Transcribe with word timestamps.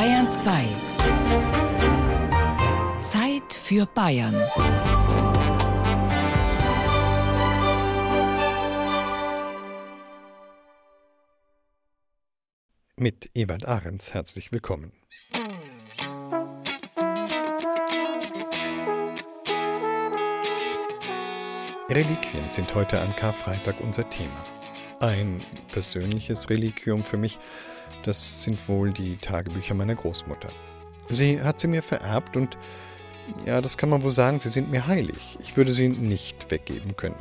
Bayern 0.00 0.30
2. 0.30 0.64
Zeit 3.02 3.52
für 3.52 3.84
Bayern. 3.84 4.34
Mit 12.96 13.28
Ewald 13.34 13.66
Ahrens 13.68 14.14
herzlich 14.14 14.52
willkommen. 14.52 14.92
Reliquien 21.90 22.48
sind 22.48 22.74
heute 22.74 22.98
an 23.00 23.14
Karfreitag 23.16 23.78
unser 23.82 24.08
Thema. 24.08 24.59
Ein 25.00 25.40
persönliches 25.72 26.50
Reliquium 26.50 27.02
für 27.04 27.16
mich, 27.16 27.38
das 28.04 28.42
sind 28.42 28.68
wohl 28.68 28.92
die 28.92 29.16
Tagebücher 29.16 29.72
meiner 29.72 29.94
Großmutter. 29.94 30.50
Sie 31.08 31.40
hat 31.40 31.58
sie 31.58 31.68
mir 31.68 31.82
vererbt 31.82 32.36
und 32.36 32.58
ja, 33.46 33.62
das 33.62 33.78
kann 33.78 33.88
man 33.88 34.02
wohl 34.02 34.10
sagen, 34.10 34.40
sie 34.40 34.50
sind 34.50 34.70
mir 34.70 34.86
heilig. 34.86 35.38
Ich 35.40 35.56
würde 35.56 35.72
sie 35.72 35.88
nicht 35.88 36.50
weggeben 36.50 36.96
können. 36.96 37.16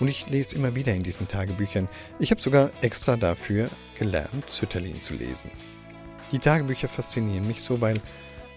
Und 0.00 0.08
ich 0.08 0.28
lese 0.28 0.54
immer 0.54 0.74
wieder 0.74 0.94
in 0.94 1.02
diesen 1.02 1.26
Tagebüchern. 1.26 1.88
Ich 2.18 2.30
habe 2.30 2.42
sogar 2.42 2.68
extra 2.82 3.16
dafür 3.16 3.70
gelernt, 3.98 4.50
Zütterlin 4.50 5.00
zu 5.00 5.14
lesen. 5.14 5.50
Die 6.30 6.38
Tagebücher 6.38 6.88
faszinieren 6.88 7.46
mich 7.46 7.62
so, 7.62 7.80
weil 7.80 8.02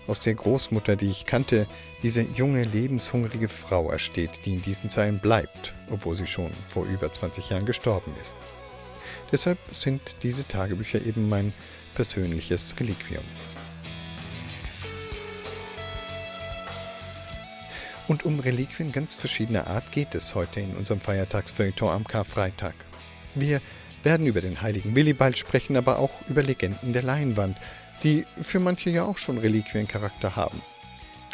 aus 0.07 0.21
der 0.21 0.35
Großmutter, 0.35 0.95
die 0.95 1.09
ich 1.09 1.25
kannte, 1.25 1.67
diese 2.03 2.21
junge, 2.21 2.63
lebenshungrige 2.63 3.47
Frau 3.47 3.89
ersteht, 3.89 4.31
die 4.45 4.53
in 4.53 4.61
diesen 4.61 4.89
Zeilen 4.89 5.19
bleibt, 5.19 5.73
obwohl 5.91 6.15
sie 6.15 6.27
schon 6.27 6.51
vor 6.69 6.85
über 6.85 7.11
20 7.11 7.49
Jahren 7.49 7.65
gestorben 7.65 8.13
ist. 8.21 8.35
Deshalb 9.31 9.57
sind 9.71 10.15
diese 10.23 10.47
Tagebücher 10.47 11.01
eben 11.01 11.29
mein 11.29 11.53
persönliches 11.95 12.75
Reliquium. 12.79 13.23
Und 18.07 18.23
um 18.23 18.39
Reliquien 18.39 18.91
ganz 18.91 19.15
verschiedener 19.15 19.65
Art 19.65 19.91
geht 19.91 20.13
es 20.13 20.35
heute 20.35 20.59
in 20.59 20.75
unserem 20.75 21.01
Feiertagsfeuilleton 21.01 21.89
am 21.89 22.03
Karfreitag. 22.03 22.75
Wir 23.33 23.61
werden 24.03 24.27
über 24.27 24.41
den 24.41 24.61
heiligen 24.61 24.95
Willibald 24.95 25.37
sprechen, 25.37 25.75
aber 25.75 25.97
auch 25.97 26.11
über 26.29 26.43
Legenden 26.43 26.93
der 26.93 27.01
Leinwand, 27.01 27.57
die 28.03 28.25
für 28.41 28.59
manche 28.59 28.89
ja 28.89 29.03
auch 29.03 29.17
schon 29.17 29.37
Reliquiencharakter 29.37 30.35
haben. 30.35 30.61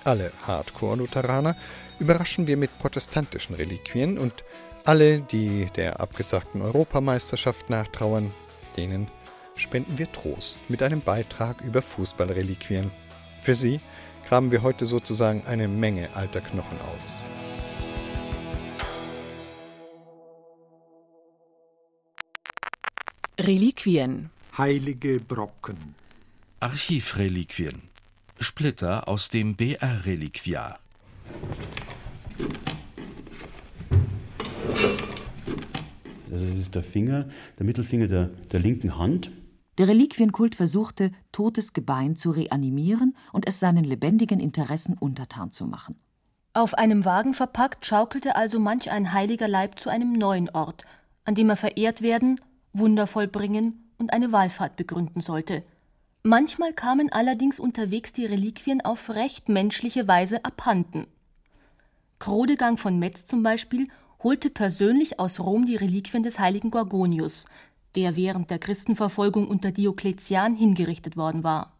Alle 0.03 0.31
Hardcore-Lutheraner 0.45 1.55
überraschen 1.99 2.47
wir 2.47 2.57
mit 2.57 2.77
protestantischen 2.79 3.55
Reliquien 3.55 4.17
und 4.17 4.33
alle, 4.83 5.21
die 5.21 5.69
der 5.75 5.99
abgesagten 5.99 6.61
Europameisterschaft 6.61 7.69
nachtrauern, 7.69 8.33
denen 8.77 9.07
spenden 9.55 9.97
wir 9.97 10.11
Trost 10.11 10.59
mit 10.69 10.81
einem 10.81 11.01
Beitrag 11.01 11.61
über 11.61 11.81
Fußballreliquien. 11.81 12.89
Für 13.41 13.53
sie 13.53 13.79
graben 14.27 14.51
wir 14.51 14.63
heute 14.63 14.85
sozusagen 14.85 15.45
eine 15.45 15.67
Menge 15.67 16.09
alter 16.15 16.41
Knochen 16.41 16.79
aus. 16.95 17.23
Reliquien. 23.39 24.29
Heilige 24.57 25.19
Brocken. 25.19 25.95
Archivreliquien. 26.63 27.81
Splitter 28.39 29.07
aus 29.07 29.29
dem 29.29 29.55
BR-Reliquiar. 29.55 30.77
Also 36.31 36.45
das 36.45 36.59
ist 36.59 36.75
der 36.75 36.83
Finger, 36.83 37.27
der 37.57 37.65
Mittelfinger 37.65 38.07
der, 38.07 38.29
der 38.51 38.59
linken 38.59 38.99
Hand. 38.99 39.31
Der 39.79 39.87
Reliquienkult 39.87 40.53
versuchte, 40.53 41.11
totes 41.31 41.73
Gebein 41.73 42.15
zu 42.15 42.29
reanimieren 42.29 43.17
und 43.33 43.47
es 43.47 43.59
seinen 43.59 43.83
lebendigen 43.83 44.39
Interessen 44.39 44.95
untertan 44.99 45.51
zu 45.51 45.65
machen. 45.65 45.95
Auf 46.53 46.75
einem 46.75 47.05
Wagen 47.05 47.33
verpackt 47.33 47.87
schaukelte 47.87 48.35
also 48.35 48.59
manch 48.59 48.91
ein 48.91 49.13
heiliger 49.13 49.47
Leib 49.47 49.79
zu 49.79 49.89
einem 49.89 50.13
neuen 50.13 50.47
Ort, 50.51 50.83
an 51.25 51.33
dem 51.33 51.49
er 51.49 51.55
verehrt 51.55 52.03
werden, 52.03 52.39
Wunder 52.71 53.07
vollbringen 53.07 53.89
und 53.97 54.13
eine 54.13 54.31
Wallfahrt 54.31 54.75
begründen 54.75 55.21
sollte. 55.21 55.63
Manchmal 56.23 56.73
kamen 56.73 57.11
allerdings 57.11 57.59
unterwegs 57.59 58.13
die 58.13 58.25
Reliquien 58.25 58.81
auf 58.81 59.09
recht 59.09 59.49
menschliche 59.49 60.07
Weise 60.07 60.45
abhanden. 60.45 61.07
Chrodegang 62.19 62.77
von 62.77 62.99
Metz 62.99 63.25
zum 63.25 63.41
Beispiel 63.41 63.87
holte 64.21 64.51
persönlich 64.51 65.19
aus 65.19 65.39
Rom 65.39 65.65
die 65.65 65.75
Reliquien 65.75 66.21
des 66.21 66.37
heiligen 66.37 66.69
Gorgonius, 66.69 67.45
der 67.95 68.15
während 68.15 68.51
der 68.51 68.59
Christenverfolgung 68.59 69.47
unter 69.47 69.71
Diokletian 69.71 70.55
hingerichtet 70.55 71.17
worden 71.17 71.43
war. 71.43 71.73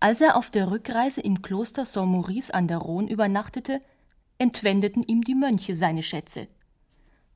Als 0.00 0.20
er 0.20 0.36
auf 0.36 0.50
der 0.50 0.72
Rückreise 0.72 1.20
im 1.20 1.40
Kloster 1.40 1.86
Saint-Maurice 1.86 2.52
an 2.52 2.66
der 2.66 2.78
Rhone 2.78 3.08
übernachtete, 3.08 3.80
entwendeten 4.36 5.04
ihm 5.04 5.22
die 5.22 5.36
Mönche 5.36 5.76
seine 5.76 6.02
Schätze. 6.02 6.48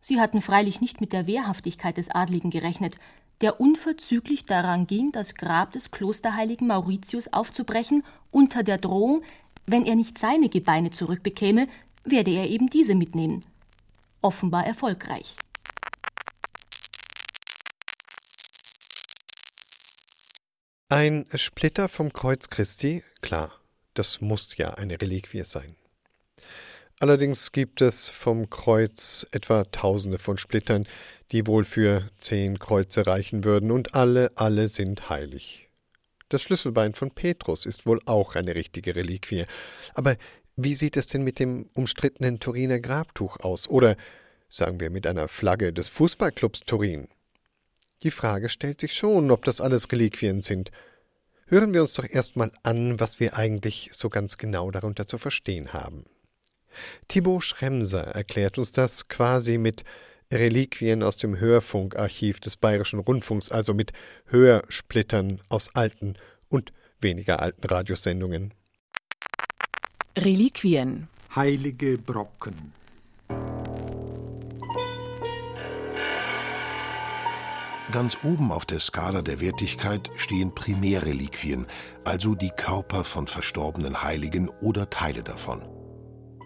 Sie 0.01 0.21
hatten 0.21 0.43
freilich 0.43 0.81
nicht 0.81 1.01
mit 1.01 1.13
der 1.13 1.29
Wehrhaftigkeit 1.29 1.97
des 1.97 2.11
Adligen 2.11 2.51
gerechnet, 2.51 2.99
der 3.41 3.61
unverzüglich 3.61 4.45
daran 4.45 4.87
ging, 4.87 5.13
das 5.13 5.35
Grab 5.35 5.73
des 5.73 5.91
Klosterheiligen 5.91 6.67
Mauritius 6.67 7.33
aufzubrechen, 7.33 8.05
unter 8.31 8.63
der 8.63 8.79
Drohung, 8.79 9.23
wenn 9.67 9.87
er 9.87 9.95
nicht 9.95 10.19
seine 10.19 10.49
Gebeine 10.49 10.91
zurückbekäme, 10.91 11.69
werde 12.05 12.31
er 12.31 12.49
eben 12.49 12.69
diese 12.69 12.95
mitnehmen. 12.95 13.45
Offenbar 14.23 14.67
erfolgreich. 14.67 15.37
Ein 20.91 21.27
Splitter 21.35 21.89
vom 21.89 22.15
Kreuz 22.15 22.49
Christi, 22.49 23.05
klar, 23.21 23.53
das 23.93 24.23
muss 24.23 24.57
ja 24.57 24.71
eine 24.71 25.01
Reliquie 25.01 25.45
sein. 25.45 25.77
Allerdings 26.99 27.53
gibt 27.53 27.81
es 27.81 28.09
vom 28.09 28.49
Kreuz 28.49 29.27
etwa 29.31 29.65
tausende 29.65 30.19
von 30.19 30.39
Splittern, 30.39 30.89
die 31.33 31.47
wohl 31.47 31.65
für 31.65 32.11
zehn 32.17 32.59
Kreuze 32.59 33.07
reichen 33.07 33.45
würden, 33.45 33.71
und 33.71 33.95
alle, 33.95 34.33
alle 34.35 34.69
sind 34.69 35.11
heilig. 35.11 35.69
Das 36.29 36.43
Schlüsselbein 36.43 36.95
von 36.95 37.11
Petrus 37.11 37.65
ist 37.65 37.87
wohl 37.87 38.01
auch 38.05 38.35
eine 38.35 38.55
richtige 38.55 38.95
Reliquie. 38.95 39.47
Aber 39.95 40.17
wie 40.57 40.75
sieht 40.75 40.97
es 40.97 41.07
denn 41.07 41.23
mit 41.23 41.39
dem 41.39 41.71
umstrittenen 41.75 42.41
Turiner 42.41 42.81
Grabtuch 42.81 43.41
aus? 43.41 43.69
Oder 43.69 43.97
sagen 44.49 44.81
wir 44.81 44.91
mit 44.91 45.07
einer 45.07 45.29
Flagge 45.29 45.73
des 45.73 45.89
Fußballclubs 45.89 46.61
Turin? 46.61 47.09
Die 48.03 48.11
Frage 48.11 48.49
stellt 48.49 48.81
sich 48.81 48.95
schon, 48.95 49.31
ob 49.31 49.45
das 49.45 49.61
alles 49.61 49.91
Reliquien 49.91 50.43
sind. 50.43 50.71
Hören 51.47 51.73
wir 51.73 51.81
uns 51.81 51.95
doch 51.95 52.09
erstmal 52.09 52.53
an, 52.63 53.01
was 53.01 53.21
wir 53.21 53.37
eigentlich 53.37 53.91
so 53.93 54.11
ganz 54.11 54.37
genau 54.37 54.71
darunter 54.71 55.07
zu 55.07 55.17
verstehen 55.17 55.73
haben. 55.73 56.05
Thibaut 57.09 57.45
Schremser 57.45 58.03
erklärt 58.03 58.59
uns 58.59 58.73
das 58.73 59.09
quasi 59.09 59.59
mit 59.59 59.83
Reliquien 60.33 61.03
aus 61.03 61.17
dem 61.17 61.41
Hörfunkarchiv 61.41 62.41
des 62.41 62.57
Bayerischen 62.57 62.99
Rundfunks, 62.99 63.51
also 63.51 63.73
mit 63.73 63.93
Hörsplittern 64.27 65.41
aus 65.49 65.75
alten 65.75 66.15
und 66.51 66.73
weniger 67.01 67.41
alten 67.41 67.67
Radiosendungen. 67.67 68.53
Reliquien. 70.17 71.09
Heilige 71.35 71.97
Brocken. 71.99 72.73
Ganz 77.91 78.19
oben 78.23 78.53
auf 78.53 78.67
der 78.67 78.81
Skala 78.81 79.23
der 79.23 79.41
Wertigkeit 79.41 80.11
stehen 80.17 80.55
Primärreliquien, 80.55 81.67
also 82.05 82.35
die 82.35 82.51
Körper 82.51 83.05
von 83.05 83.27
verstorbenen 83.27 84.03
Heiligen 84.03 84.51
oder 84.61 84.91
Teile 84.91 85.23
davon. 85.23 85.63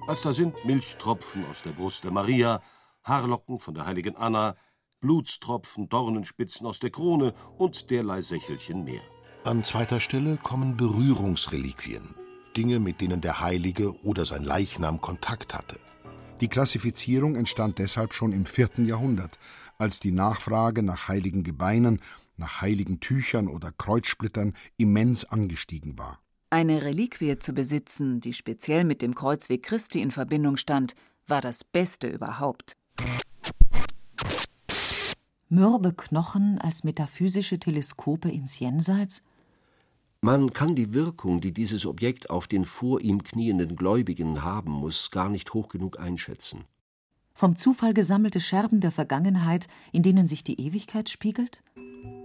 Also 0.06 0.22
da 0.22 0.32
sind 0.34 0.64
Milchtropfen 0.64 1.44
aus 1.50 1.56
der 1.64 1.70
Brust 1.70 2.04
der 2.04 2.12
Maria, 2.12 2.62
Haarlocken 3.04 3.58
von 3.58 3.74
der 3.74 3.86
heiligen 3.86 4.16
Anna, 4.16 4.56
Blutstropfen, 5.00 5.88
Dornenspitzen 5.88 6.66
aus 6.66 6.78
der 6.78 6.90
Krone 6.90 7.34
und 7.58 7.90
derlei 7.90 8.22
Sächelchen 8.22 8.84
mehr. 8.84 9.02
An 9.44 9.64
zweiter 9.64 9.98
Stelle 9.98 10.36
kommen 10.36 10.76
Berührungsreliquien, 10.76 12.14
Dinge, 12.56 12.78
mit 12.78 13.00
denen 13.00 13.20
der 13.20 13.40
Heilige 13.40 14.00
oder 14.04 14.24
sein 14.24 14.44
Leichnam 14.44 15.00
Kontakt 15.00 15.54
hatte. 15.54 15.80
Die 16.40 16.48
Klassifizierung 16.48 17.34
entstand 17.34 17.78
deshalb 17.78 18.14
schon 18.14 18.32
im 18.32 18.46
vierten 18.46 18.84
Jahrhundert, 18.84 19.38
als 19.78 19.98
die 19.98 20.12
Nachfrage 20.12 20.82
nach 20.82 21.08
heiligen 21.08 21.42
Gebeinen, 21.42 22.00
nach 22.36 22.60
heiligen 22.60 23.00
Tüchern 23.00 23.48
oder 23.48 23.72
Kreuzsplittern 23.72 24.54
immens 24.76 25.24
angestiegen 25.24 25.98
war. 25.98 26.20
Eine 26.50 26.82
Reliquie 26.82 27.38
zu 27.38 27.52
besitzen, 27.52 28.20
die 28.20 28.32
speziell 28.32 28.84
mit 28.84 29.02
dem 29.02 29.14
Kreuzweg 29.14 29.62
Christi 29.62 30.00
in 30.00 30.10
Verbindung 30.10 30.56
stand, 30.56 30.94
war 31.26 31.40
das 31.40 31.64
Beste 31.64 32.08
überhaupt. 32.08 32.76
Mürbe 35.52 35.92
Knochen 35.92 36.56
als 36.58 36.82
metaphysische 36.82 37.58
Teleskope 37.58 38.30
ins 38.30 38.58
Jenseits? 38.58 39.22
Man 40.22 40.54
kann 40.54 40.74
die 40.74 40.94
Wirkung, 40.94 41.42
die 41.42 41.52
dieses 41.52 41.84
Objekt 41.84 42.30
auf 42.30 42.46
den 42.46 42.64
vor 42.64 43.02
ihm 43.02 43.22
knienden 43.22 43.76
Gläubigen 43.76 44.42
haben 44.42 44.70
muss, 44.70 45.10
gar 45.10 45.28
nicht 45.28 45.52
hoch 45.52 45.68
genug 45.68 46.00
einschätzen. 46.00 46.64
Vom 47.34 47.54
Zufall 47.56 47.92
gesammelte 47.92 48.40
Scherben 48.40 48.80
der 48.80 48.92
Vergangenheit, 48.92 49.68
in 49.92 50.02
denen 50.02 50.26
sich 50.26 50.42
die 50.42 50.58
Ewigkeit 50.58 51.10
spiegelt? 51.10 51.62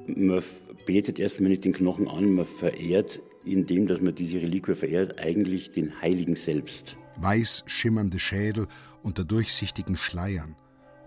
Man 0.08 0.42
betet 0.86 1.20
erstmal 1.20 1.50
nicht 1.50 1.66
den 1.66 1.74
Knochen 1.74 2.08
an, 2.08 2.32
man 2.32 2.46
verehrt, 2.46 3.20
indem 3.44 3.88
dass 3.88 4.00
man 4.00 4.16
diese 4.16 4.38
Reliquie 4.38 4.76
verehrt, 4.76 5.20
eigentlich 5.20 5.72
den 5.72 6.02
Heiligen 6.02 6.38
selbst. 6.38 6.96
Weiß 7.18 7.66
schimmernde 7.68 8.20
Schädel 8.20 8.68
unter 9.04 9.26
durchsichtigen 9.26 9.98
Schleiern, 9.98 10.56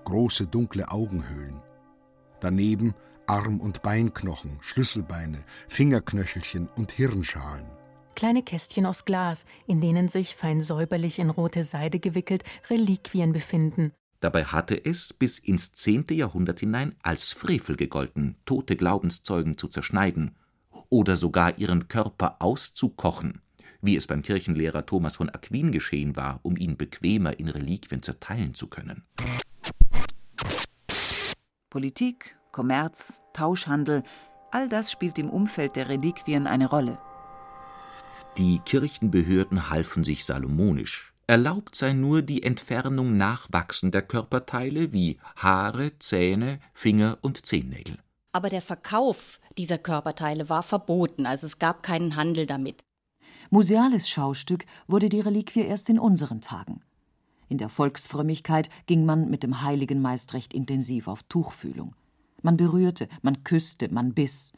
große 0.05 0.47
dunkle 0.49 0.91
Augenhöhlen. 0.91 1.63
Daneben 2.41 2.95
Arm- 3.27 3.61
und 3.61 3.83
Beinknochen, 3.83 4.59
Schlüsselbeine, 4.61 5.39
Fingerknöchelchen 5.69 6.69
und 6.77 6.91
Hirnschalen. 6.93 7.67
Kleine 8.17 8.43
Kästchen 8.43 8.87
aus 8.87 9.05
Glas, 9.05 9.45
in 9.67 9.81
denen 9.81 10.09
sich, 10.09 10.35
fein 10.35 10.61
säuberlich 10.61 11.19
in 11.19 11.31
rote 11.31 11.65
Seide 11.65 12.01
gewickelt, 12.01 12.43
Reliquien 12.69 13.33
befinden. 13.33 13.93
Dabei 14.21 14.45
hatte 14.45 14.85
es 14.85 15.13
bis 15.13 15.39
ins 15.39 15.73
zehnte 15.73 16.13
Jahrhundert 16.13 16.61
hinein 16.61 16.95
als 17.03 17.33
Frevel 17.33 17.77
gegolten, 17.77 18.37
tote 18.45 18.77
Glaubenszeugen 18.77 19.57
zu 19.57 19.69
zerschneiden 19.69 20.37
oder 20.91 21.17
sogar 21.17 21.57
ihren 21.59 21.89
Körper 21.89 22.43
auszukochen, 22.43 23.41
wie 23.81 23.97
es 23.97 24.07
beim 24.07 24.23
Kirchenlehrer 24.23 24.85
Thomas 24.85 25.17
von 25.17 25.31
Aquin 25.31 25.73
geschehen 25.73 26.17
war, 26.17 26.41
um 26.43 26.57
ihn 26.57 26.77
bequemer 26.77 27.39
in 27.39 27.49
Reliquien 27.49 28.03
zerteilen 28.03 28.55
zu 28.55 28.67
können. 28.67 29.05
Politik, 31.71 32.37
Kommerz, 32.51 33.23
Tauschhandel, 33.33 34.03
all 34.51 34.69
das 34.69 34.91
spielt 34.91 35.21
im 35.21 35.31
Umfeld 35.31 35.77
der 35.77 35.89
Reliquien 35.89 36.49
eine 36.49 36.69
Rolle. 36.69 36.99
Die 38.37 38.59
Kirchenbehörden 38.59 39.71
halfen 39.71 40.03
sich 40.03 40.25
salomonisch. 40.25 41.15
Erlaubt 41.29 41.77
sei 41.77 41.93
nur 41.93 42.23
die 42.23 42.43
Entfernung 42.43 43.17
nachwachsender 43.17 44.03
Körperteile 44.03 44.93
wie 44.93 45.19
Haare, 45.37 45.97
Zähne, 46.01 46.59
Finger 46.75 47.19
und 47.21 47.47
Zehennägel. 47.47 47.99
Aber 48.33 48.49
der 48.49 48.63
Verkauf 48.63 49.39
dieser 49.57 49.79
Körperteile 49.79 50.49
war 50.49 50.65
verboten, 50.65 51.25
also 51.25 51.47
es 51.47 51.61
gab 51.61 51.85
keinen 51.85 52.17
Handel 52.17 52.47
damit. 52.47 52.85
Museales 53.51 54.09
Schaustück 54.09 54.65
wurde 54.89 55.09
die 55.09 55.21
Reliquie 55.21 55.63
erst 55.63 55.89
in 55.89 56.01
unseren 56.01 56.41
Tagen. 56.41 56.83
In 57.51 57.59
der 57.59 57.69
Volksfrömmigkeit 57.69 58.71
ging 58.87 59.05
man 59.05 59.29
mit 59.29 59.43
dem 59.43 59.61
Heiligen 59.63 60.01
meist 60.01 60.35
recht 60.35 60.55
intensiv 60.55 61.09
auf 61.09 61.25
Tuchfühlung. 61.25 61.97
Man 62.43 62.57
berührte, 62.57 63.09
man 63.23 63.43
küsste, 63.43 63.93
man 63.93 64.15
biss. 64.15 64.53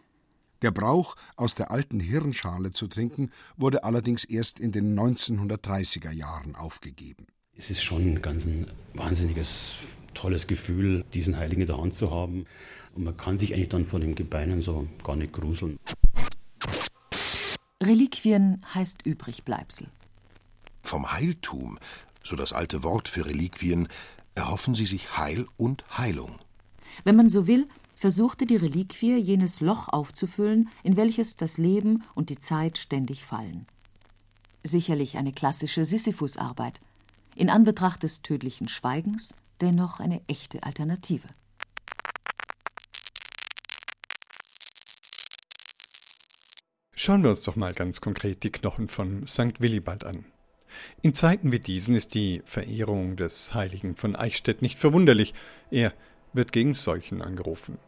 Der 0.61 0.73
Brauch, 0.73 1.17
aus 1.37 1.55
der 1.55 1.71
alten 1.71 2.00
Hirnschale 2.00 2.71
zu 2.71 2.89
trinken, 2.89 3.31
wurde 3.56 3.83
allerdings 3.83 4.25
erst 4.25 4.61
in 4.61 4.73
den 4.73 4.94
1930er 4.94 6.11
Jahren 6.11 6.55
aufgegeben. 6.55 7.29
Es 7.56 7.71
ist 7.71 7.83
schon 7.83 8.03
ein 8.03 8.21
ganz 8.21 8.44
ein 8.44 8.71
wahnsinniges, 8.93 9.75
tolles 10.12 10.47
Gefühl, 10.47 11.03
diesen 11.15 11.38
Heiligen 11.38 11.62
in 11.62 11.69
der 11.69 11.79
Hand 11.79 11.95
zu 11.95 12.11
haben. 12.11 12.45
Und 12.95 13.05
man 13.05 13.17
kann 13.17 13.38
sich 13.38 13.55
eigentlich 13.55 13.71
dann 13.71 13.87
von 13.87 14.03
den 14.03 14.15
Gebeinen 14.15 14.61
so 14.61 14.87
gar 15.03 15.17
nicht 15.17 15.33
gruseln. 15.33 15.79
Reliquien 17.83 18.62
heißt 18.75 19.06
Übrigbleibsel. 19.06 19.87
Vom 20.83 21.11
Heiltum, 21.11 21.79
so 22.25 22.37
das 22.37 22.53
alte 22.53 22.83
Wort 22.83 23.09
für 23.09 23.27
Reliquien, 23.27 23.89
erhoffen 24.35 24.75
sie 24.75 24.87
sich 24.87 25.17
Heil 25.17 25.47
und 25.57 25.85
Heilung. 25.97 26.39
Wenn 27.05 27.17
man 27.17 27.31
so 27.31 27.47
will, 27.47 27.67
versuchte 27.97 28.47
die 28.47 28.57
Reliquie 28.57 29.17
jenes 29.17 29.61
Loch 29.61 29.89
aufzufüllen, 29.89 30.69
in 30.83 30.97
welches 30.97 31.37
das 31.37 31.59
Leben 31.59 32.03
und 32.15 32.31
die 32.31 32.39
Zeit 32.39 32.79
ständig 32.79 33.25
fallen. 33.25 33.67
Sicherlich 34.65 35.17
eine 35.17 35.33
klassische 35.33 35.85
Sisyphusarbeit, 35.85 36.81
in 37.35 37.51
Anbetracht 37.51 38.03
des 38.03 38.23
tödlichen 38.23 38.69
Schweigens 38.69 39.35
dennoch 39.61 40.01
eine 40.01 40.21
echte 40.27 40.63
Alternative. 40.65 41.29
Schauen 46.95 47.23
wir 47.23 47.31
uns 47.31 47.43
doch 47.43 47.57
mal 47.57 47.75
ganz 47.75 48.01
konkret 48.01 48.43
die 48.43 48.53
Knochen 48.53 48.89
von 48.89 49.27
St. 49.27 49.61
Willibald 49.61 50.05
an. 50.05 50.25
In 51.02 51.14
Zeiten 51.14 51.52
wie 51.52 51.58
diesen 51.58 51.94
ist 51.94 52.14
die 52.14 52.43
Verehrung 52.44 53.17
des 53.17 53.55
Heiligen 53.55 53.96
von 53.96 54.17
Eichstätt 54.17 54.62
nicht 54.62 54.79
verwunderlich. 54.79 55.34
Er 55.70 55.93
wird 56.32 56.52
gegen 56.52 56.75
Seuchen 56.75 57.23
angerufen. 57.23 57.79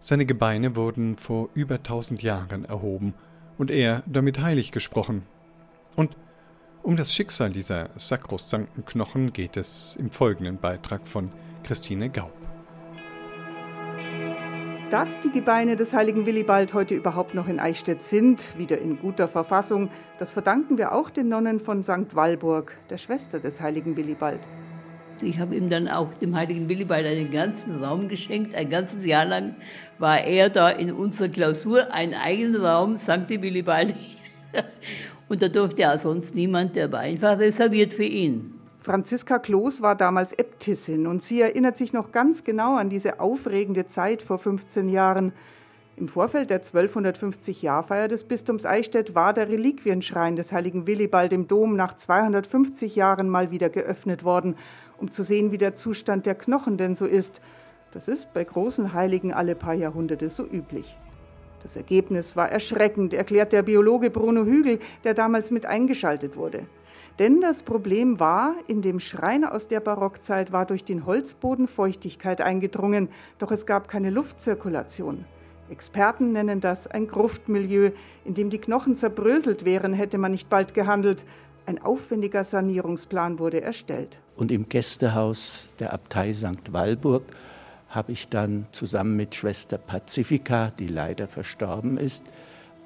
Seine 0.00 0.26
Gebeine 0.26 0.76
wurden 0.76 1.16
vor 1.16 1.48
über 1.54 1.82
tausend 1.82 2.22
Jahren 2.22 2.64
erhoben 2.64 3.14
und 3.58 3.70
er 3.70 4.02
damit 4.06 4.38
heilig 4.38 4.70
gesprochen. 4.70 5.22
Und 5.96 6.16
um 6.82 6.96
das 6.96 7.12
Schicksal 7.12 7.50
dieser 7.50 7.90
sakrosankten 7.96 8.84
Knochen 8.86 9.32
geht 9.32 9.56
es 9.56 9.96
im 9.96 10.10
folgenden 10.10 10.58
Beitrag 10.58 11.08
von 11.08 11.30
Christine 11.64 12.08
Gaub. 12.08 12.37
Dass 14.90 15.10
die 15.22 15.28
Gebeine 15.28 15.76
des 15.76 15.92
heiligen 15.92 16.24
Willibald 16.24 16.72
heute 16.72 16.94
überhaupt 16.94 17.34
noch 17.34 17.46
in 17.46 17.60
Eichstätt 17.60 18.04
sind, 18.04 18.42
wieder 18.56 18.78
in 18.78 18.98
guter 18.98 19.28
Verfassung, 19.28 19.90
das 20.18 20.32
verdanken 20.32 20.78
wir 20.78 20.92
auch 20.92 21.10
den 21.10 21.28
Nonnen 21.28 21.60
von 21.60 21.84
St. 21.84 22.14
Walburg, 22.14 22.72
der 22.88 22.96
Schwester 22.96 23.38
des 23.38 23.60
heiligen 23.60 23.96
Willibald. 23.96 24.40
Ich 25.20 25.38
habe 25.38 25.56
ihm 25.56 25.68
dann 25.68 25.88
auch 25.88 26.14
dem 26.14 26.34
heiligen 26.34 26.70
Willibald 26.70 27.04
einen 27.04 27.30
ganzen 27.30 27.84
Raum 27.84 28.08
geschenkt. 28.08 28.54
Ein 28.54 28.70
ganzes 28.70 29.04
Jahr 29.04 29.26
lang 29.26 29.56
war 29.98 30.24
er 30.24 30.48
da 30.48 30.70
in 30.70 30.90
unserer 30.90 31.28
Klausur, 31.28 31.92
einen 31.92 32.14
eigenen 32.14 32.56
Raum, 32.56 32.96
St. 32.96 33.28
Willibald. 33.28 33.94
Und 35.28 35.42
da 35.42 35.48
durfte 35.48 35.82
ja 35.82 35.98
sonst 35.98 36.34
niemand, 36.34 36.76
der 36.76 36.90
war 36.90 37.00
einfach 37.00 37.38
reserviert 37.38 37.92
für 37.92 38.04
ihn. 38.04 38.57
Franziska 38.88 39.38
Kloß 39.38 39.82
war 39.82 39.96
damals 39.96 40.32
Äbtissin 40.32 41.06
und 41.06 41.22
sie 41.22 41.42
erinnert 41.42 41.76
sich 41.76 41.92
noch 41.92 42.10
ganz 42.10 42.42
genau 42.42 42.76
an 42.76 42.88
diese 42.88 43.20
aufregende 43.20 43.86
Zeit 43.86 44.22
vor 44.22 44.38
15 44.38 44.88
Jahren. 44.88 45.34
Im 45.98 46.08
Vorfeld 46.08 46.48
der 46.48 46.64
1250-Jahrfeier 46.64 48.08
des 48.08 48.24
Bistums 48.24 48.64
Eichstätt 48.64 49.14
war 49.14 49.34
der 49.34 49.50
Reliquienschrein 49.50 50.36
des 50.36 50.52
heiligen 50.52 50.86
Willibald 50.86 51.34
im 51.34 51.46
Dom 51.46 51.76
nach 51.76 51.98
250 51.98 52.96
Jahren 52.96 53.28
mal 53.28 53.50
wieder 53.50 53.68
geöffnet 53.68 54.24
worden, 54.24 54.56
um 54.96 55.10
zu 55.10 55.22
sehen, 55.22 55.52
wie 55.52 55.58
der 55.58 55.74
Zustand 55.74 56.24
der 56.24 56.34
Knochen 56.34 56.78
denn 56.78 56.96
so 56.96 57.04
ist. 57.04 57.42
Das 57.92 58.08
ist 58.08 58.32
bei 58.32 58.42
großen 58.42 58.94
Heiligen 58.94 59.34
alle 59.34 59.54
paar 59.54 59.74
Jahrhunderte 59.74 60.30
so 60.30 60.46
üblich. 60.46 60.96
Das 61.62 61.76
Ergebnis 61.76 62.36
war 62.36 62.50
erschreckend, 62.50 63.12
erklärt 63.12 63.52
der 63.52 63.64
Biologe 63.64 64.08
Bruno 64.08 64.46
Hügel, 64.46 64.78
der 65.04 65.12
damals 65.12 65.50
mit 65.50 65.66
eingeschaltet 65.66 66.36
wurde. 66.36 66.62
Denn 67.18 67.40
das 67.40 67.64
Problem 67.64 68.20
war, 68.20 68.54
in 68.68 68.80
dem 68.80 69.00
Schrein 69.00 69.44
aus 69.44 69.66
der 69.66 69.80
Barockzeit 69.80 70.52
war 70.52 70.66
durch 70.66 70.84
den 70.84 71.04
Holzboden 71.04 71.66
Feuchtigkeit 71.66 72.40
eingedrungen, 72.40 73.08
doch 73.38 73.50
es 73.50 73.66
gab 73.66 73.88
keine 73.88 74.10
Luftzirkulation. 74.10 75.24
Experten 75.68 76.32
nennen 76.32 76.60
das 76.60 76.86
ein 76.86 77.08
Gruftmilieu, 77.08 77.90
in 78.24 78.34
dem 78.34 78.50
die 78.50 78.58
Knochen 78.58 78.96
zerbröselt 78.96 79.64
wären, 79.64 79.92
hätte 79.92 80.16
man 80.16 80.30
nicht 80.30 80.48
bald 80.48 80.74
gehandelt. 80.74 81.24
Ein 81.66 81.82
aufwendiger 81.82 82.44
Sanierungsplan 82.44 83.38
wurde 83.40 83.60
erstellt. 83.60 84.20
Und 84.36 84.52
im 84.52 84.68
Gästehaus 84.68 85.74
der 85.80 85.92
Abtei 85.92 86.32
St. 86.32 86.72
Walburg 86.72 87.24
habe 87.88 88.12
ich 88.12 88.28
dann 88.28 88.66
zusammen 88.70 89.16
mit 89.16 89.34
Schwester 89.34 89.76
Pazifika, 89.76 90.70
die 90.78 90.86
leider 90.86 91.26
verstorben 91.26 91.98
ist, 91.98 92.24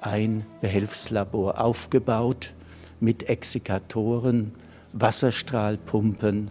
ein 0.01 0.45
Behelfslabor 0.59 1.61
aufgebaut 1.61 2.53
mit 3.03 3.29
Exikatoren, 3.29 4.53
Wasserstrahlpumpen. 4.93 6.49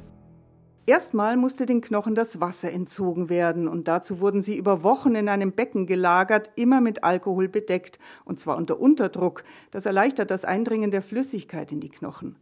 Erstmal 0.84 1.36
musste 1.36 1.64
den 1.64 1.80
Knochen 1.80 2.14
das 2.14 2.40
Wasser 2.40 2.70
entzogen 2.70 3.30
werden 3.30 3.68
und 3.68 3.88
dazu 3.88 4.20
wurden 4.20 4.42
sie 4.42 4.56
über 4.56 4.82
Wochen 4.82 5.14
in 5.14 5.28
einem 5.28 5.52
Becken 5.52 5.86
gelagert, 5.86 6.50
immer 6.56 6.80
mit 6.80 7.04
Alkohol 7.04 7.48
bedeckt 7.48 7.98
und 8.24 8.38
zwar 8.38 8.56
unter 8.56 8.78
Unterdruck. 8.78 9.44
Das 9.70 9.86
erleichtert 9.86 10.30
das 10.30 10.44
Eindringen 10.44 10.90
der 10.90 11.02
Flüssigkeit 11.02 11.72
in 11.72 11.80
die 11.80 11.88
Knochen. 11.88 12.36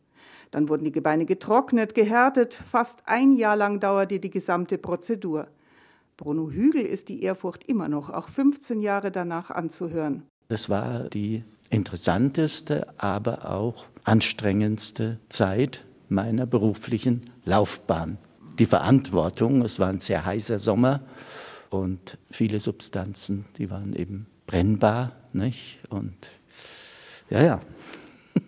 Dann 0.50 0.69
wurden 0.69 0.85
die 0.85 0.93
Gebeine 0.93 1.26
getrocknet, 1.26 1.95
gehärtet. 1.95 2.61
Fast 2.69 3.02
ein 3.05 3.33
Jahr 3.33 3.55
lang 3.55 3.79
dauerte 3.79 4.19
die 4.19 4.31
gesamte 4.31 4.79
Prozedur. 4.79 5.47
Bruno 6.17 6.50
Hügel 6.50 6.83
ist 6.83 7.09
die 7.09 7.23
Ehrfurcht 7.23 7.64
immer 7.64 7.88
noch, 7.88 8.11
auch 8.11 8.29
15 8.29 8.81
Jahre 8.81 9.12
danach 9.12 9.50
anzuhören. 9.50 10.25
Das 10.49 10.69
war 10.69 11.09
die 11.11 11.45
interessanteste, 11.71 12.88
aber 12.99 13.49
auch 13.50 13.87
anstrengendste 14.11 15.21
Zeit 15.29 15.85
meiner 16.09 16.45
beruflichen 16.45 17.31
Laufbahn. 17.45 18.19
Die 18.59 18.67
Verantwortung, 18.67 19.62
es 19.62 19.79
war 19.79 19.87
ein 19.87 20.00
sehr 20.00 20.25
heißer 20.25 20.59
Sommer 20.59 21.02
und 21.71 22.19
viele 22.29 22.59
Substanzen, 22.59 23.45
die 23.57 23.71
waren 23.71 23.93
eben 23.95 24.26
brennbar, 24.49 25.12
nicht? 25.33 25.79
Und 25.90 26.17
ja, 27.31 27.40
ja. 27.40 27.61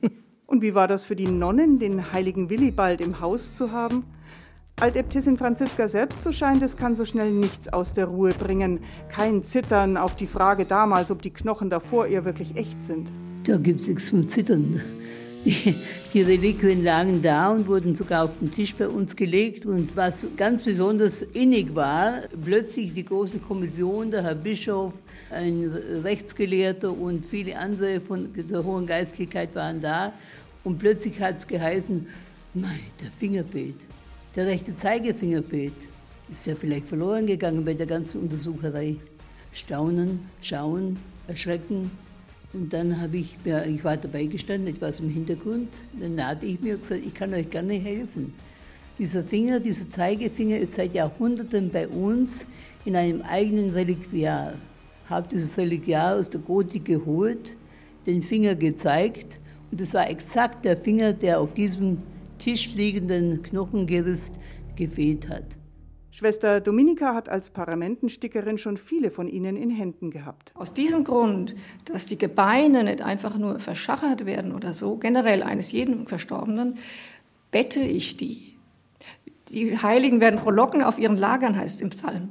und 0.47 0.63
wie 0.63 0.75
war 0.75 0.89
das 0.89 1.05
für 1.05 1.15
die 1.15 1.31
Nonnen, 1.31 1.79
den 1.79 2.13
heiligen 2.13 2.51
Willibald 2.51 3.01
im 3.01 3.21
Haus 3.21 3.55
zu 3.55 3.71
haben? 3.71 4.03
Altäbtissin 4.81 5.37
Franziska 5.37 5.87
selbst, 5.87 6.25
so 6.25 6.33
scheint 6.33 6.61
es, 6.65 6.77
kann 6.77 6.97
so 6.97 7.05
schnell 7.05 7.31
nichts 7.31 7.69
aus 7.69 7.93
der 7.93 8.07
Ruhe 8.07 8.33
bringen. 8.33 8.81
Kein 9.11 9.45
Zittern 9.45 9.97
auf 9.97 10.17
die 10.17 10.27
Frage 10.27 10.65
damals, 10.65 11.13
ob 11.13 11.23
die 11.23 11.31
Knochen 11.31 11.71
davor 11.71 12.09
ihr 12.09 12.25
wirklich 12.25 12.57
echt 12.57 12.83
sind. 12.83 13.13
Da 13.45 13.59
gibt 13.59 13.83
es 13.83 13.87
nichts 13.87 14.07
zum 14.07 14.27
Zittern. 14.27 14.81
Die, 15.45 16.23
Reliquien 16.23 16.85
lagen 16.85 17.21
da 17.23 17.51
und 17.51 17.67
wurden 17.67 17.97
sogar 17.97 18.25
auf 18.25 18.39
den 18.41 18.53
Tisch 18.53 18.75
bei 18.75 18.87
uns 18.87 19.17
gelegt. 19.17 19.67
Und 19.67 19.97
was 19.97 20.27
ganz 20.37 20.63
besonders 20.63 21.23
innig 21.23 21.75
war, 21.75 22.23
plötzlich 22.45 22.95
die 22.95 23.05
große 23.05 23.39
Kommission, 23.39 24.11
der 24.11 24.23
Herr 24.23 24.35
Bischof, 24.35 24.93
ein 25.31 25.73
Rechtsgelehrter 26.05 26.93
und 26.93 27.25
viele 27.27 27.59
andere 27.59 28.01
von 28.01 28.29
der 28.35 28.63
Hohen 28.63 28.87
Geistlichkeit 28.87 29.55
waren 29.55 29.81
da. 29.81 30.13
Und 30.65 30.79
plötzlich 30.79 31.21
hat 31.21 31.39
es 31.39 31.47
geheißen, 31.47 32.07
Nein, 32.55 32.81
der 33.01 33.11
Finger 33.19 33.45
fehlt. 33.45 33.81
Der 34.37 34.47
rechte 34.47 34.75
Zeigefinger 34.75 35.43
fehlt. 35.43 35.73
Ist 36.31 36.47
ja 36.47 36.55
vielleicht 36.55 36.87
verloren 36.87 37.27
gegangen 37.27 37.65
bei 37.65 37.73
der 37.73 37.87
ganzen 37.87 38.21
Untersucherei. 38.21 38.97
Staunen, 39.55 40.29
schauen, 40.43 40.99
erschrecken. 41.29 41.91
Und 42.53 42.73
dann 42.73 43.01
habe 43.01 43.17
ich 43.17 43.39
mir, 43.45 43.65
ich 43.67 43.83
war 43.83 43.97
dabei 43.97 44.27
gestanden, 44.27 44.75
etwas 44.75 45.01
im 45.01 45.09
Hintergrund. 45.09 45.69
Dann 45.99 46.17
nahte 46.17 46.45
ich 46.47 46.61
mir 46.61 46.77
gesagt, 46.77 47.01
ich 47.05 47.15
kann 47.15 47.33
euch 47.33 47.49
gerne 47.49 47.75
helfen. 47.75 48.35
Dieser 48.99 49.25
Finger, 49.25 49.59
dieser 49.59 49.89
Zeigefinger 49.89 50.59
ist 50.59 50.75
seit 50.75 50.95
Jahrhunderten 50.95 51.71
bei 51.71 51.89
uns 51.89 52.47
in 52.85 52.95
einem 52.95 53.23
eigenen 53.23 53.71
Reliquiar. 53.71 54.55
Habe 55.09 55.29
dieses 55.29 55.57
Reliquiar 55.57 56.17
aus 56.17 56.29
der 56.29 56.41
Gotik 56.41 56.85
geholt, 56.85 57.57
den 58.07 58.23
Finger 58.23 58.55
gezeigt 58.55 59.39
und 59.71 59.81
es 59.81 59.95
war 59.95 60.09
exakt 60.11 60.67
der 60.67 60.77
Finger, 60.77 61.15
der 61.15 61.41
auf 61.41 61.55
diesem 61.55 61.99
Tisch 62.39 62.75
liegenden 62.75 63.43
Knochengerüst 63.43 64.35
gefehlt 64.77 65.29
hat. 65.29 65.45
Schwester 66.13 66.61
Dominika 66.61 67.15
hat 67.15 67.31
als 67.31 67.49
Paramentenstickerin 67.49 68.59
schon 68.59 68.77
viele 68.77 69.11
von 69.11 69.29
ihnen 69.29 69.57
in 69.57 69.71
Händen 69.71 70.11
gehabt. 70.11 70.53
Aus 70.55 70.75
diesem 70.75 71.05
Grund, 71.05 71.55
dass 71.87 72.07
die 72.07 72.19
Gebeine 72.19 72.85
nicht 72.85 73.01
einfach 73.01 73.39
nur 73.39 73.59
verschachert 73.59 74.27
werden 74.27 74.55
oder 74.55 74.75
so, 74.75 74.97
generell 74.97 75.43
eines 75.43 75.73
jeden 75.73 76.07
Verstorbenen, 76.07 76.77
bette 77.51 77.81
ich 77.81 78.19
die. 78.19 78.59
Die 79.49 79.79
Heiligen 79.79 80.21
werden 80.21 80.39
frohlocken 80.39 80.83
auf 80.83 80.99
ihren 80.99 81.17
Lagern, 81.17 81.57
heißt 81.57 81.77
es 81.77 81.83
im 81.83 81.91
Psalm. 81.91 82.29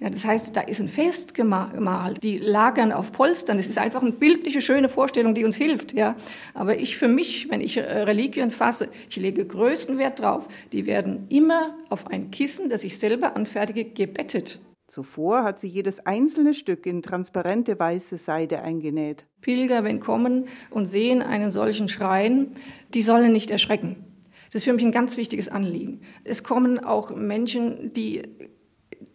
Ja, 0.00 0.10
das 0.10 0.24
heißt, 0.24 0.56
da 0.56 0.60
ist 0.60 0.80
ein 0.80 0.88
Fest 0.88 1.34
gemalt, 1.34 2.22
die 2.22 2.38
lagern 2.38 2.92
auf 2.92 3.12
Polstern. 3.12 3.56
Das 3.56 3.68
ist 3.68 3.78
einfach 3.78 4.02
eine 4.02 4.12
bildliche, 4.12 4.60
schöne 4.60 4.88
Vorstellung, 4.88 5.34
die 5.34 5.44
uns 5.44 5.56
hilft. 5.56 5.92
Ja. 5.92 6.16
Aber 6.52 6.76
ich 6.76 6.96
für 6.96 7.08
mich, 7.08 7.48
wenn 7.50 7.60
ich 7.60 7.76
äh, 7.76 7.82
Reliquien 7.82 8.50
fasse, 8.50 8.88
ich 9.08 9.16
lege 9.16 9.46
größten 9.46 9.96
Wert 9.98 10.20
drauf. 10.20 10.48
Die 10.72 10.86
werden 10.86 11.26
immer 11.28 11.76
auf 11.88 12.08
ein 12.08 12.30
Kissen, 12.30 12.68
das 12.68 12.84
ich 12.84 12.98
selber 12.98 13.36
anfertige, 13.36 13.84
gebettet. 13.84 14.60
Zuvor 14.88 15.42
hat 15.42 15.60
sie 15.60 15.68
jedes 15.68 16.06
einzelne 16.06 16.54
Stück 16.54 16.86
in 16.86 17.02
transparente 17.02 17.78
weiße 17.78 18.16
Seide 18.16 18.62
eingenäht. 18.62 19.24
Pilger, 19.40 19.82
wenn 19.82 19.98
kommen 19.98 20.44
und 20.70 20.86
sehen 20.86 21.20
einen 21.22 21.50
solchen 21.50 21.88
Schrein, 21.88 22.52
die 22.90 23.02
sollen 23.02 23.32
nicht 23.32 23.50
erschrecken. 23.50 24.04
Das 24.46 24.60
ist 24.60 24.64
für 24.64 24.72
mich 24.72 24.84
ein 24.84 24.92
ganz 24.92 25.16
wichtiges 25.16 25.48
Anliegen. 25.48 26.02
Es 26.22 26.44
kommen 26.44 26.78
auch 26.78 27.12
Menschen, 27.12 27.92
die 27.92 28.22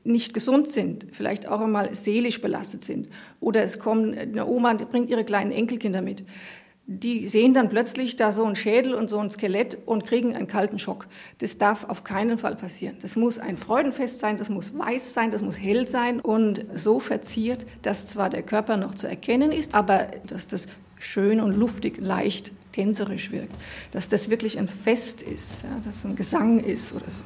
nicht 0.04 0.34
gesund 0.34 0.68
sind, 0.68 1.08
vielleicht 1.12 1.48
auch 1.48 1.62
einmal 1.62 1.94
seelisch 1.94 2.42
belastet 2.42 2.86
sind. 2.86 3.10
Oder 3.40 3.64
es 3.64 3.80
kommt 3.80 4.18
eine 4.18 4.48
Oma, 4.48 4.74
bringt 4.74 5.10
ihre 5.10 5.24
kleinen 5.24 5.52
Enkelkinder 5.52 6.02
mit. 6.02 6.24
Die 6.92 7.28
sehen 7.28 7.54
dann 7.54 7.70
plötzlich 7.70 8.16
da 8.16 8.32
so 8.32 8.44
ein 8.46 8.56
Schädel 8.56 8.96
und 8.96 9.12
so 9.12 9.20
ein 9.20 9.30
Skelett 9.30 9.78
und 9.86 10.08
kriegen 10.08 10.36
einen 10.36 10.48
kalten 10.48 10.80
Schock. 10.80 11.08
Das 11.38 11.60
darf 11.60 11.84
auf 11.84 12.04
keinen 12.04 12.40
Fall 12.40 12.56
passieren. 12.56 12.98
Das 13.02 13.16
muss 13.16 13.38
ein 13.38 13.58
Freudenfest 13.58 14.20
sein, 14.20 14.38
das 14.38 14.50
muss 14.50 14.76
weiß 14.76 15.14
sein, 15.14 15.30
das 15.30 15.44
muss 15.44 15.62
hell 15.62 15.88
sein 15.88 16.20
und 16.20 16.66
so 16.74 17.00
verziert, 17.00 17.68
dass 17.84 18.08
zwar 18.08 18.32
der 18.32 18.42
Körper 18.42 18.76
noch 18.76 18.96
zu 18.96 19.08
erkennen 19.08 19.52
ist, 19.52 19.76
aber 19.76 20.08
dass 20.26 20.48
das 20.48 20.66
schön 20.98 21.40
und 21.42 21.56
luftig, 21.56 21.98
leicht, 22.00 22.52
tänzerisch 22.72 23.32
wirkt. 23.32 23.56
Dass 23.92 24.10
das 24.10 24.30
wirklich 24.30 24.58
ein 24.58 24.68
Fest 24.68 25.22
ist, 25.22 25.64
ja, 25.64 25.80
dass 25.84 25.98
es 25.98 26.06
ein 26.06 26.16
Gesang 26.16 26.60
ist 26.60 26.92
oder 26.94 27.10
so. 27.12 27.24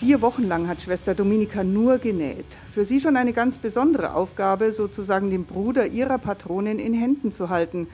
Vier 0.00 0.22
Wochen 0.22 0.44
lang 0.44 0.66
hat 0.66 0.80
Schwester 0.80 1.14
Dominika 1.14 1.62
nur 1.62 1.98
genäht. 1.98 2.46
Für 2.72 2.86
sie 2.86 3.00
schon 3.00 3.18
eine 3.18 3.34
ganz 3.34 3.58
besondere 3.58 4.14
Aufgabe, 4.14 4.72
sozusagen 4.72 5.28
den 5.28 5.44
Bruder 5.44 5.88
ihrer 5.88 6.16
Patronin 6.16 6.78
in 6.78 6.94
Händen 6.94 7.32
zu 7.32 7.50
halten. 7.50 7.86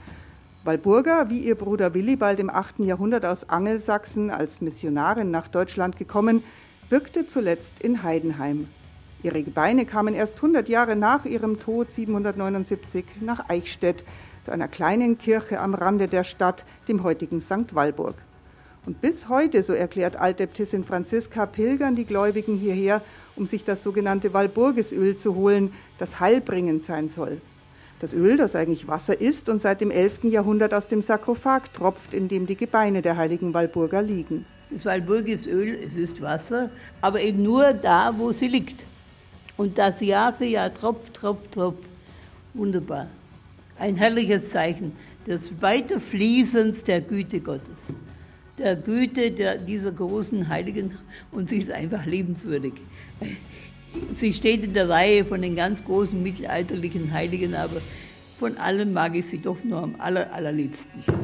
Walburga, 0.63 1.31
wie 1.31 1.41
ihr 1.41 1.57
Bruder 1.57 1.95
Willibald 1.95 2.39
im 2.39 2.49
8. 2.49 2.79
Jahrhundert 2.79 3.25
aus 3.25 3.49
Angelsachsen 3.49 4.31
als 4.31 4.61
Missionarin 4.61 5.33
nach 5.33 5.49
Deutschland 5.49 5.99
gekommen, 5.99 6.45
wirkte 6.91 7.27
zuletzt 7.27 7.81
in 7.81 8.05
Heidenheim. 8.05 8.69
Ihre 9.25 9.43
Gebeine 9.43 9.85
kamen 9.85 10.15
erst 10.15 10.37
100 10.37 10.69
Jahre 10.69 10.95
nach 10.95 11.25
ihrem 11.25 11.59
Tod 11.59 11.91
779 11.91 13.05
nach 13.21 13.49
Eichstätt, 13.49 14.05
zu 14.45 14.53
einer 14.53 14.69
kleinen 14.69 15.19
Kirche 15.19 15.59
am 15.59 15.75
Rande 15.75 16.07
der 16.07 16.23
Stadt, 16.23 16.65
dem 16.87 17.03
heutigen 17.03 17.41
St. 17.41 17.75
Walburg. 17.75 18.15
Und 18.87 19.01
bis 19.01 19.29
heute, 19.29 19.65
so 19.65 19.73
erklärt 19.73 20.15
Altäbtissin 20.15 20.85
Franziska, 20.85 21.45
pilgern 21.45 21.97
die 21.97 22.05
Gläubigen 22.05 22.57
hierher, 22.57 23.03
um 23.35 23.49
sich 23.49 23.65
das 23.65 23.83
sogenannte 23.83 24.33
Walburgisöl 24.33 25.17
zu 25.17 25.35
holen, 25.35 25.73
das 25.99 26.21
heilbringend 26.21 26.85
sein 26.85 27.11
soll. 27.11 27.41
Das 27.99 28.13
Öl, 28.15 28.37
das 28.37 28.55
eigentlich 28.55 28.87
Wasser 28.87 29.21
ist 29.21 29.49
und 29.49 29.61
seit 29.61 29.81
dem 29.81 29.91
11. 29.91 30.25
Jahrhundert 30.25 30.73
aus 30.73 30.87
dem 30.87 31.03
Sarkophag 31.03 31.73
tropft, 31.75 32.15
in 32.15 32.29
dem 32.29 32.47
die 32.47 32.55
Gebeine 32.55 33.03
der 33.03 33.17
heiligen 33.17 33.53
Walburger 33.55 34.03
liegen. 34.03 34.47
Das 34.71 34.85
Walburgisöl, 34.85 35.79
es 35.83 35.97
ist 35.97 36.23
Wasser, 36.23 36.71
aber 37.01 37.21
eben 37.21 37.43
nur 37.43 37.73
da, 37.73 38.15
wo 38.17 38.31
sie 38.31 38.49
liegt. 38.49 38.87
Und 39.57 39.79
das 39.79 40.01
Jahr 40.01 40.33
für 40.33 40.45
Jahr 40.45 40.73
tropft, 40.73 41.15
tropft, 41.15 41.53
tropft. 41.53 41.83
Wunderbar. 42.55 43.09
Ein 43.79 43.97
herrliches 43.97 44.51
Zeichen 44.51 44.93
des 45.27 45.51
Weiterfließens 45.61 46.85
der 46.85 47.01
Güte 47.01 47.41
Gottes 47.41 47.93
der 48.59 48.77
Güte 48.77 49.31
der, 49.31 49.59
dieser 49.59 49.93
großen 49.93 50.49
Heiligen 50.49 50.97
und 51.33 51.49
sie 51.49 51.59
ist 51.59 51.71
einfach 51.71 52.07
lebenswürdig. 52.07 52.75
Sie 54.15 54.33
steht 54.33 54.65
in 54.65 54.75
der 54.75 54.89
Reihe 54.89 55.25
von 55.25 55.43
den 55.43 55.57
ganz 55.57 55.85
großen 55.85 56.23
mittelalterlichen 56.23 57.13
Heiligen, 57.13 57.55
aber 57.55 57.81
von 58.39 58.57
allen 58.59 58.93
mag 58.93 59.15
ich 59.15 59.27
sie 59.27 59.39
doch 59.39 59.63
nur 59.65 59.83
am 59.83 59.95
aller, 59.99 60.33
allerliebsten. 60.33 61.03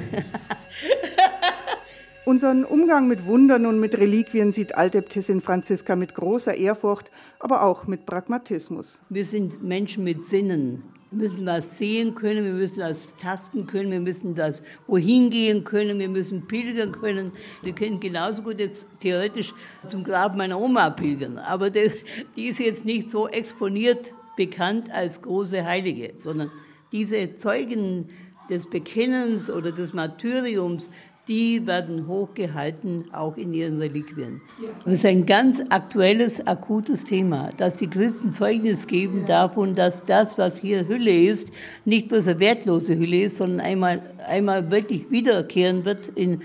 Unseren 2.24 2.64
Umgang 2.64 3.08
mit 3.08 3.26
Wundern 3.26 3.66
und 3.66 3.80
mit 3.80 3.98
Reliquien 3.98 4.52
sieht 4.52 4.76
Altäbtissin 4.76 5.40
Franziska 5.40 5.96
mit 5.96 6.14
großer 6.14 6.54
Ehrfurcht, 6.54 7.10
aber 7.40 7.64
auch 7.64 7.86
mit 7.86 8.06
Pragmatismus. 8.06 9.00
Wir 9.08 9.24
sind 9.24 9.62
Menschen 9.62 10.04
mit 10.04 10.24
Sinnen. 10.24 10.84
Wir 11.12 11.24
müssen 11.24 11.44
was 11.44 11.76
sehen 11.76 12.14
können, 12.14 12.42
wir 12.42 12.54
müssen 12.54 12.80
das 12.80 13.14
tasten 13.16 13.66
können, 13.66 13.90
wir 13.90 14.00
müssen 14.00 14.34
das 14.34 14.62
wohin 14.86 15.28
gehen 15.28 15.62
können, 15.62 15.98
wir 15.98 16.08
müssen 16.08 16.46
pilgern 16.46 16.90
können. 16.92 17.32
Wir 17.62 17.74
können 17.74 18.00
genauso 18.00 18.40
gut 18.40 18.58
jetzt 18.58 18.86
theoretisch 19.00 19.52
zum 19.86 20.04
Grab 20.04 20.36
meiner 20.36 20.58
Oma 20.58 20.88
pilgern, 20.88 21.36
aber 21.36 21.68
das, 21.68 21.92
die 22.34 22.46
ist 22.46 22.60
jetzt 22.60 22.86
nicht 22.86 23.10
so 23.10 23.28
exponiert 23.28 24.14
bekannt 24.38 24.90
als 24.90 25.20
große 25.20 25.62
Heilige, 25.62 26.14
sondern 26.16 26.50
diese 26.92 27.34
Zeugen 27.34 28.08
des 28.48 28.68
Bekennens 28.70 29.50
oder 29.50 29.70
des 29.70 29.92
Martyriums, 29.92 30.90
die 31.28 31.66
werden 31.66 32.08
hochgehalten, 32.08 33.12
auch 33.12 33.36
in 33.36 33.54
ihren 33.54 33.78
Reliquien. 33.78 34.40
Das 34.84 34.94
ist 34.94 35.06
ein 35.06 35.24
ganz 35.24 35.62
aktuelles, 35.68 36.44
akutes 36.46 37.04
Thema, 37.04 37.50
dass 37.56 37.76
die 37.76 37.88
Christen 37.88 38.32
Zeugnis 38.32 38.86
geben 38.86 39.24
davon, 39.24 39.74
dass 39.74 40.02
das, 40.02 40.36
was 40.36 40.56
hier 40.56 40.88
Hülle 40.88 41.24
ist, 41.24 41.48
nicht 41.84 42.08
bloß 42.08 42.28
eine 42.28 42.40
wertlose 42.40 42.96
Hülle 42.98 43.24
ist, 43.24 43.36
sondern 43.36 43.60
einmal, 43.60 44.02
einmal 44.26 44.70
wirklich 44.70 45.10
wiederkehren 45.10 45.84
wird 45.84 46.08
in 46.16 46.42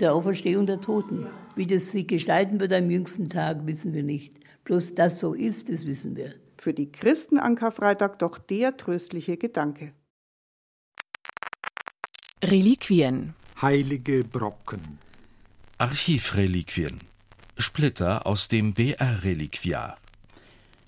der 0.00 0.14
Auferstehung 0.14 0.66
der 0.66 0.80
Toten. 0.80 1.26
Wie 1.54 1.66
das 1.66 1.90
sich 1.90 2.06
gestalten 2.06 2.58
wird 2.60 2.72
am 2.72 2.90
jüngsten 2.90 3.28
Tag, 3.28 3.66
wissen 3.66 3.94
wir 3.94 4.02
nicht. 4.02 4.34
Bloß 4.64 4.94
dass 4.94 5.20
so 5.20 5.34
ist, 5.34 5.70
das 5.70 5.86
wissen 5.86 6.16
wir. 6.16 6.34
Für 6.58 6.74
die 6.74 6.90
Christen 6.90 7.38
an 7.38 7.54
Karfreitag 7.54 8.18
doch 8.18 8.38
der 8.38 8.76
tröstliche 8.76 9.36
Gedanke. 9.36 9.92
Reliquien 12.42 13.34
Heilige 13.62 14.22
Brocken. 14.22 14.98
Archivreliquien. 15.78 17.00
Splitter 17.56 18.26
aus 18.26 18.48
dem 18.48 18.74
BR-Reliquiar. 18.74 19.96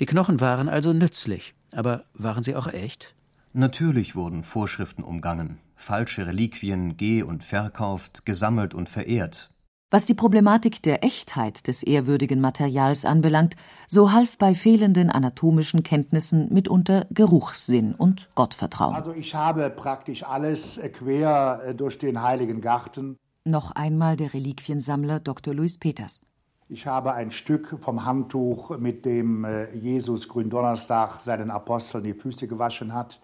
Die 0.01 0.05
Knochen 0.05 0.39
waren 0.41 0.69
also 0.69 0.93
nützlich, 0.93 1.55
aber 1.73 2.05
waren 2.13 2.43
sie 2.43 2.55
auch 2.55 2.67
echt? 2.67 3.15
Natürlich 3.55 4.15
wurden 4.15 4.45
Vorschriften 4.45 5.03
umgangen, 5.03 5.57
falsche 5.77 6.27
Reliquien 6.27 6.99
geh- 6.99 7.23
und 7.23 7.43
verkauft, 7.43 8.27
gesammelt 8.27 8.75
und 8.75 8.91
verehrt. 8.91 9.49
Was 9.91 10.05
die 10.05 10.13
Problematik 10.13 10.83
der 10.83 11.03
Echtheit 11.03 11.67
des 11.67 11.83
ehrwürdigen 11.83 12.43
Materials 12.43 13.07
anbelangt, 13.07 13.57
so 13.87 14.13
half 14.13 14.37
bei 14.37 14.55
fehlenden 14.55 15.09
anatomischen 15.09 15.83
Kenntnissen 15.83 16.53
mitunter 16.53 17.07
Geruchssinn 17.11 17.95
und 17.95 18.29
Gottvertrauen. 18.35 18.95
Also 18.95 19.15
ich 19.15 19.35
habe 19.35 19.71
praktisch 19.71 20.25
alles 20.25 20.79
quer 20.93 21.73
durch 21.73 21.99
den 21.99 22.21
Heiligen 22.21 22.61
Garten. 22.61 23.17
Noch 23.47 23.71
einmal 23.71 24.19
der 24.19 24.35
Reliquiensammler 24.35 25.21
Dr. 25.21 25.55
Louis 25.55 25.79
Peters. 25.79 26.23
Ich 26.69 26.87
habe 26.87 27.15
ein 27.15 27.33
Stück 27.33 27.79
vom 27.81 28.05
Handtuch, 28.05 28.77
mit 28.79 29.07
dem 29.07 29.47
Jesus 29.73 30.29
Gründonnerstag 30.29 31.21
seinen 31.21 31.51
Aposteln 31.51 32.05
die 32.05 32.13
Füße 32.13 32.47
gewaschen 32.47 32.93
hat. 32.93 33.21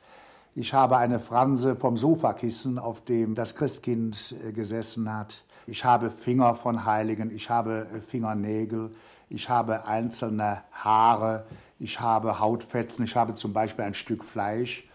Ich 0.54 0.72
habe 0.72 0.96
eine 0.96 1.20
Franse 1.20 1.76
vom 1.76 1.98
Sofakissen, 1.98 2.78
auf 2.78 3.04
dem 3.04 3.34
das 3.34 3.54
Christkind 3.54 4.34
äh, 4.42 4.52
gesessen 4.52 5.12
hat. 5.12 5.44
Ich 5.66 5.84
habe 5.84 6.10
Finger 6.10 6.54
von 6.56 6.84
Heiligen, 6.84 7.34
ich 7.34 7.48
habe 7.48 7.86
Fingernägel, 8.08 8.90
ich 9.30 9.48
habe 9.48 9.86
einzelne 9.86 10.62
Haare, 10.72 11.46
ich 11.80 12.00
habe 12.00 12.38
Hautfetzen, 12.38 13.04
ich 13.04 13.16
habe 13.16 13.34
zum 13.34 13.52
Beispiel 13.52 13.84
ein 13.84 13.94
Stück 13.94 14.24
Fleisch 14.24 14.86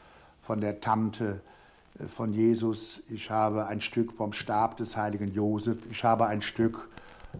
von 0.43 0.61
der 0.61 0.79
Tante 0.79 1.41
äh, 1.99 2.05
von 2.05 2.33
Jesus, 2.33 3.01
ich 3.09 3.31
habe 3.31 3.65
ein 3.65 3.81
Stück 3.81 4.13
vom 4.13 4.31
Stab 4.31 4.77
des 4.77 4.95
heiligen 4.95 5.33
Josef, 5.33 5.77
ich 5.89 6.03
habe 6.03 6.27
ein 6.27 6.43
Stück 6.43 6.87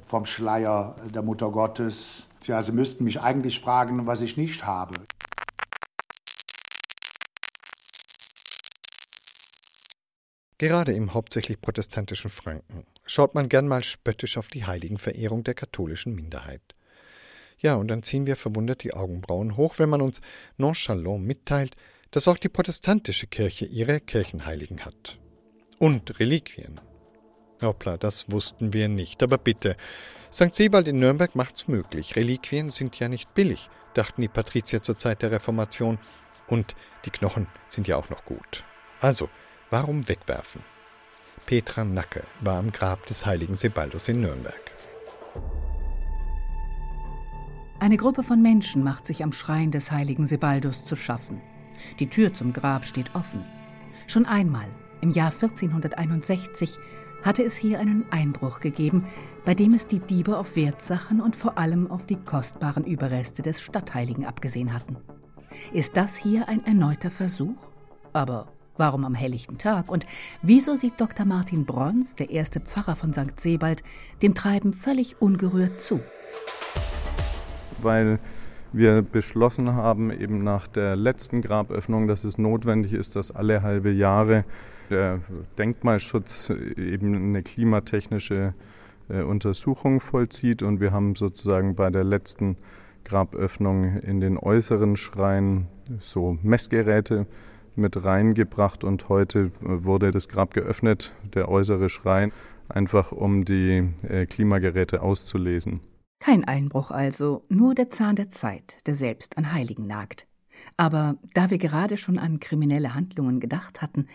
vom 0.08 0.26
Schleier 0.26 0.96
der 1.14 1.22
Mutter 1.22 1.50
Gottes. 1.52 2.24
Ja, 2.46 2.64
Sie 2.64 2.72
müssten 2.72 3.04
mich 3.04 3.22
eigentlich 3.22 3.60
fragen, 3.60 4.08
was 4.08 4.22
ich 4.22 4.38
nicht 4.38 4.66
habe. 4.66 4.96
Gerade 10.60 10.92
im 10.92 11.14
hauptsächlich 11.14 11.62
protestantischen 11.62 12.30
Franken 12.30 12.86
schaut 13.06 13.34
man 13.34 13.48
gern 13.48 13.68
mal 13.68 13.82
spöttisch 13.82 14.38
auf 14.38 14.50
die 14.50 14.66
Heiligenverehrung 14.66 15.46
der 15.46 15.54
katholischen 15.54 16.14
Minderheit. 16.14 16.62
Ja, 17.60 17.76
und 17.76 17.88
dann 17.88 18.04
ziehen 18.04 18.28
wir 18.28 18.36
verwundert 18.36 18.84
die 18.84 18.94
Augenbrauen 18.94 19.56
hoch, 19.56 19.80
wenn 19.80 19.90
man 19.90 20.02
uns 20.02 20.20
nonchalant 20.58 21.24
mitteilt, 21.24 21.78
dass 22.12 22.28
auch 22.28 22.38
die 22.38 22.50
protestantische 22.50 23.28
Kirche 23.28 23.66
ihre 23.66 24.02
Kirchenheiligen 24.02 24.84
hat. 24.84 25.18
Und 25.78 26.20
Reliquien. 26.20 26.82
Hoppla, 27.62 27.98
das 27.98 28.30
wussten 28.30 28.74
wir 28.74 28.90
nicht, 28.90 29.24
aber 29.24 29.38
bitte. 29.38 29.78
St. 30.32 30.54
Sebald 30.54 30.90
in 30.90 31.00
Nürnberg 31.00 31.36
macht's 31.36 31.70
möglich. 31.70 32.18
Reliquien 32.18 32.70
sind 32.70 33.00
ja 33.00 33.08
nicht 33.08 33.34
billig, 33.34 33.70
dachten 33.94 34.22
die 34.22 34.28
Patrizier 34.28 34.84
zur 34.84 34.98
Zeit 34.98 35.22
der 35.22 35.32
Reformation. 35.32 36.00
Und 36.48 36.76
die 37.06 37.12
Knochen 37.12 37.48
sind 37.70 37.88
ja 37.88 37.96
auch 37.96 38.10
noch 38.10 38.26
gut. 38.26 38.66
Also, 39.00 39.30
warum 39.70 40.08
wegwerfen? 40.08 40.62
Petra 41.46 41.84
Nacke 41.84 42.24
war 42.42 42.60
am 42.60 42.72
Grab 42.72 43.06
des 43.08 43.26
heiligen 43.26 43.56
Sebaldus 43.56 44.08
in 44.08 44.22
Nürnberg. 44.22 44.72
Eine 47.80 47.98
Gruppe 47.98 48.24
von 48.24 48.42
Menschen 48.42 48.84
macht 48.84 49.08
sich 49.08 49.24
am 49.24 49.32
Schrein 49.32 49.72
des 49.72 49.92
heiligen 49.92 50.28
Sebaldus 50.28 50.86
zu 50.86 50.96
schaffen. 50.96 51.42
Die 52.00 52.10
Tür 52.10 52.34
zum 52.34 52.52
Grab 52.52 52.86
steht 52.86 53.16
offen. 53.16 53.46
Schon 54.06 54.26
einmal, 54.26 54.68
im 55.02 55.12
Jahr 55.12 55.32
1461, 55.32 56.78
hatte 57.24 57.44
es 57.44 57.58
hier 57.58 57.80
einen 57.80 58.06
Einbruch 58.12 58.60
gegeben, 58.60 59.06
bei 59.46 59.54
dem 59.54 59.74
es 59.74 59.88
die 59.88 60.00
Diebe 60.00 60.38
auf 60.38 60.56
Wertsachen 60.56 61.22
und 61.22 61.36
vor 61.36 61.58
allem 61.58 61.90
auf 61.90 62.06
die 62.06 62.18
kostbaren 62.18 62.84
Überreste 62.84 63.42
des 63.42 63.62
Stadtheiligen 63.62 64.26
abgesehen 64.26 64.74
hatten. 64.74 64.98
Ist 65.74 65.98
das 65.98 66.16
hier 66.18 66.48
ein 66.48 66.66
erneuter 66.66 67.12
Versuch? 67.12 67.72
Aber 68.14 68.52
warum 68.80 69.06
am 69.06 69.14
helllichten 69.14 69.58
Tag? 69.58 69.92
Und 69.92 70.08
wieso 70.42 70.76
sieht 70.76 71.00
Dr. 71.00 71.26
Martin 71.26 71.66
Brons, 71.66 72.16
der 72.16 72.30
erste 72.30 72.60
Pfarrer 72.60 72.96
von 72.96 73.14
St. 73.14 73.40
Sebald, 73.40 73.84
dem 74.22 74.34
Treiben 74.34 74.74
völlig 74.74 75.22
ungerührt 75.22 75.80
zu? 75.80 76.00
Weil 77.82 78.20
wir 78.72 79.02
beschlossen 79.02 79.74
haben, 79.74 80.12
eben 80.12 80.40
nach 80.44 80.68
der 80.68 80.96
letzten 80.96 81.42
Graböffnung, 81.42 82.08
dass 82.08 82.24
es 82.24 82.38
notwendig 82.38 82.94
ist, 82.94 83.16
dass 83.16 83.32
alle 83.32 83.62
halbe 83.64 83.92
Jahre 83.92 84.46
der 84.90 85.20
Denkmalschutz 85.58 86.50
eben 86.50 87.16
eine 87.16 87.44
klimatechnische 87.44 88.54
äh, 89.10 89.22
Untersuchung 89.22 90.00
vollzieht. 90.00 90.64
Und 90.64 90.80
wir 90.80 90.92
haben 90.92 91.16
sozusagen 91.16 91.76
bei 91.76 91.90
der 91.90 92.04
letzten 92.04 92.58
Graböffnung 93.06 94.00
in 94.02 94.20
den 94.20 94.38
äußeren 94.38 94.96
Schrein 94.96 95.68
so 96.00 96.38
Messgeräte 96.44 97.26
mit 97.80 98.06
reingebracht 98.06 98.84
und 98.84 99.10
heute 99.10 99.52
wurde 99.62 100.12
das 100.12 100.30
Grab 100.30 100.54
geöffnet, 100.54 101.14
der 101.34 101.50
äußere 101.50 101.90
Schrein, 101.90 102.32
einfach 102.68 103.12
um 103.12 103.44
die 103.44 103.94
äh, 104.08 104.26
Klimageräte 104.26 105.02
auszulesen. 105.02 105.82
Kein 106.20 106.44
Einbruch 106.44 106.92
also, 106.92 107.46
nur 107.50 107.76
der 107.76 107.90
Zahn 107.90 108.16
der 108.16 108.30
Zeit, 108.30 108.78
der 108.86 108.96
selbst 108.96 109.38
an 109.38 109.54
Heiligen 109.54 109.88
nagt. 109.88 110.28
Aber 110.78 111.16
da 111.34 111.50
wir 111.50 111.58
gerade 111.58 111.98
schon 111.98 112.20
an 112.20 112.40
kriminelle 112.40 112.94
Handlungen 112.94 113.40
gedacht 113.40 113.82
hatten, 113.82 114.08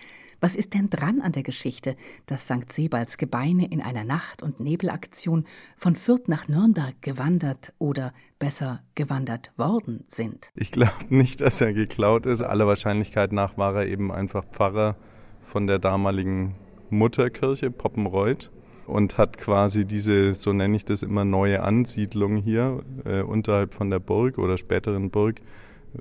was 0.44 0.56
ist 0.56 0.74
denn 0.74 0.90
dran 0.90 1.22
an 1.22 1.32
der 1.32 1.42
Geschichte, 1.42 1.96
dass 2.26 2.44
St. 2.44 2.70
Sebalds 2.70 3.16
Gebeine 3.16 3.66
in 3.66 3.80
einer 3.80 4.04
Nacht- 4.04 4.42
und 4.42 4.61
Nebelaktion 4.61 5.46
von 5.74 5.96
Fürth 5.96 6.28
nach 6.28 6.48
Nürnberg 6.48 7.00
gewandert 7.00 7.72
oder 7.78 8.12
besser 8.38 8.83
gewandert 8.94 9.52
worden 9.57 10.04
sind? 10.07 10.50
Ich 10.54 10.70
glaube 10.70 10.92
nicht, 11.09 11.40
dass 11.40 11.62
er 11.62 11.72
geklaut 11.72 12.26
ist. 12.26 12.42
Aller 12.42 12.66
Wahrscheinlichkeit 12.66 13.33
nach 13.33 13.57
war 13.57 13.74
er 13.74 13.87
eben 13.88 14.12
einfach 14.12 14.44
Pfarrer 14.44 14.96
von 15.40 15.66
der 15.66 15.78
damaligen 15.78 16.57
Mutterkirche 16.90 17.70
Poppenreuth 17.70 18.50
und 18.87 19.16
hat 19.16 19.38
quasi 19.38 19.87
diese, 19.87 20.35
so 20.35 20.52
nenne 20.52 20.76
ich 20.76 20.85
das 20.85 21.02
immer, 21.02 21.24
neue 21.24 21.62
Ansiedlung 21.62 22.37
hier 22.37 22.83
äh, 23.07 23.22
unterhalb 23.22 23.72
von 23.72 23.88
der 23.88 23.98
Burg 23.98 24.37
oder 24.37 24.59
späteren 24.59 25.11
Burg 25.11 25.40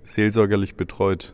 seelsorgerlich 0.03 0.75
betreut. 0.75 1.33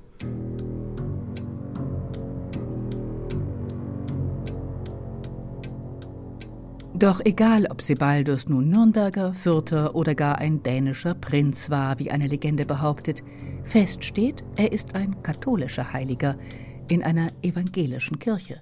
Doch 7.00 7.22
egal, 7.24 7.66
ob 7.70 7.82
Sebaldus 7.82 8.50
nun 8.50 8.70
Nürnberger, 8.70 9.34
Fürther 9.34 9.96
oder 9.96 10.16
gar 10.16 10.38
ein 10.38 10.62
dänischer 10.64 11.14
Prinz 11.14 11.70
war, 11.70 11.98
wie 11.98 12.12
eine 12.12 12.28
Legende 12.28 12.66
behauptet, 12.66 13.24
fest 13.64 14.04
steht, 14.04 14.44
er 14.58 14.74
ist 14.74 14.96
ein 14.96 15.24
katholischer 15.24 15.94
Heiliger 15.94 16.36
in 16.90 17.02
einer 17.02 17.30
evangelischen 17.42 18.20
Kirche. 18.20 18.60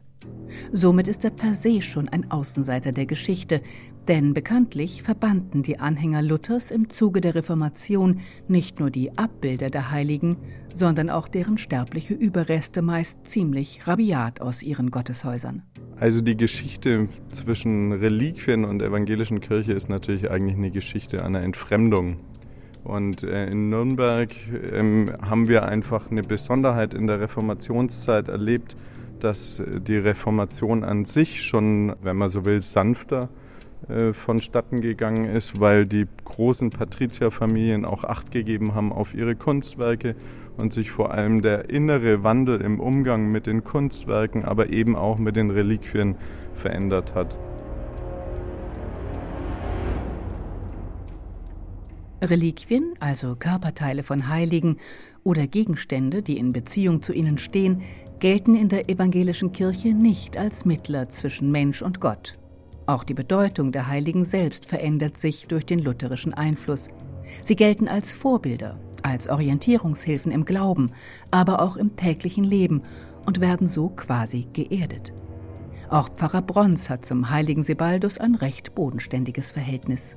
Somit 0.72 1.08
ist 1.08 1.26
er 1.26 1.32
per 1.32 1.56
se 1.56 1.82
schon 1.82 2.10
ein 2.10 2.30
Außenseiter 2.30 2.92
der 2.92 3.08
Geschichte, 3.08 3.64
denn 4.08 4.34
bekanntlich 4.34 5.04
verbannten 5.04 5.64
die 5.64 5.80
Anhänger 5.80 6.22
Luthers 6.22 6.72
im 6.72 6.90
Zuge 6.90 7.20
der 7.20 7.36
Reformation 7.36 8.22
nicht 8.48 8.80
nur 8.80 8.90
die 8.90 9.18
Abbilder 9.18 9.70
der 9.70 9.92
Heiligen, 9.92 10.38
sondern 10.74 11.10
auch 11.10 11.28
deren 11.28 11.58
sterbliche 11.58 12.14
Überreste 12.14 12.82
meist 12.82 13.26
ziemlich 13.26 13.86
rabiat 13.86 14.40
aus 14.42 14.64
ihren 14.64 14.92
Gotteshäusern. 14.92 15.64
Also 16.00 16.22
die 16.22 16.38
Geschichte 16.38 17.10
zwischen 17.30 17.92
Reliquien 17.92 18.64
und 18.64 18.82
evangelischen 18.82 19.42
Kirche 19.42 19.74
ist 19.74 19.90
natürlich 19.90 20.30
eigentlich 20.30 20.56
eine 20.56 20.72
Geschichte 20.72 21.26
einer 21.26 21.42
Entfremdung. 21.42 22.18
Und 22.84 23.24
äh, 23.24 23.48
in 23.48 23.70
Nürnberg 23.70 24.30
ähm, 24.72 25.12
haben 25.22 25.50
wir 25.50 25.66
einfach 25.66 26.10
eine 26.10 26.22
Besonderheit 26.22 26.94
in 26.94 27.08
der 27.08 27.20
Reformationszeit 27.20 28.30
erlebt, 28.30 28.78
dass 29.20 29.62
die 29.88 29.98
Reformation 29.98 30.84
an 30.84 31.04
sich 31.04 31.44
schon, 31.44 31.96
wenn 32.02 32.16
man 32.16 32.30
so 32.30 32.46
will, 32.46 32.62
sanfter 32.62 33.30
äh, 33.88 34.12
vonstatten 34.12 34.82
gegangen 34.82 35.26
ist, 35.26 35.60
weil 35.60 35.86
die 35.86 36.08
großen 36.26 36.72
Patrizierfamilien 36.72 37.86
auch 37.86 38.04
Acht 38.04 38.32
gegeben 38.32 38.76
haben 38.76 38.92
auf 38.92 39.14
ihre 39.14 39.36
Kunstwerke 39.36 40.16
und 40.58 40.74
sich 40.74 40.92
vor 40.92 41.12
allem 41.12 41.42
der 41.42 41.70
innere 41.70 42.24
Wandel 42.24 42.62
im 42.62 42.80
Umgang 42.80 43.32
mit 43.32 43.46
den 43.46 43.64
Kunstwerken, 43.64 44.44
aber 44.44 44.70
eben 44.70 44.96
auch 44.96 45.18
mit 45.18 45.36
den 45.36 45.52
Reliquien 45.52 46.16
verändert 46.56 47.14
hat. 47.16 47.38
Reliquien, 52.22 52.96
also 53.00 53.36
Körperteile 53.36 54.02
von 54.04 54.28
Heiligen 54.28 54.78
oder 55.24 55.46
Gegenstände, 55.46 56.24
die 56.24 56.38
in 56.38 56.52
Beziehung 56.52 57.04
zu 57.04 57.14
ihnen 57.14 57.38
stehen, 57.38 57.84
gelten 58.20 58.56
in 58.56 58.70
der 58.70 58.90
evangelischen 58.90 59.52
Kirche 59.52 59.90
nicht 59.90 60.36
als 60.36 60.66
Mittler 60.66 61.10
zwischen 61.10 61.52
Mensch 61.52 61.84
und 61.84 62.02
Gott. 62.02 62.40
Auch 62.88 63.04
die 63.04 63.14
Bedeutung 63.14 63.74
der 63.74 63.88
Heiligen 63.88 64.24
selbst 64.24 64.66
verändert 64.66 65.18
sich 65.18 65.48
durch 65.48 65.66
den 65.66 65.80
lutherischen 65.80 66.34
Einfluss. 66.34 66.88
Sie 67.44 67.58
gelten 67.58 67.90
als 67.90 68.14
Vorbilder, 68.14 68.80
als 69.04 69.28
Orientierungshilfen 69.28 70.32
im 70.32 70.46
Glauben, 70.46 70.92
aber 71.30 71.62
auch 71.62 71.76
im 71.76 71.98
täglichen 71.98 72.46
Leben 72.46 72.84
und 73.26 73.42
werden 73.42 73.68
so 73.68 73.90
quasi 73.90 74.48
geerdet. 74.54 75.14
Auch 75.90 76.08
Pfarrer 76.08 76.42
Brons 76.42 76.90
hat 76.90 77.06
zum 77.06 77.30
heiligen 77.30 77.64
Sebaldus 77.64 78.20
ein 78.20 78.36
recht 78.36 78.74
bodenständiges 78.74 79.52
Verhältnis. 79.52 80.16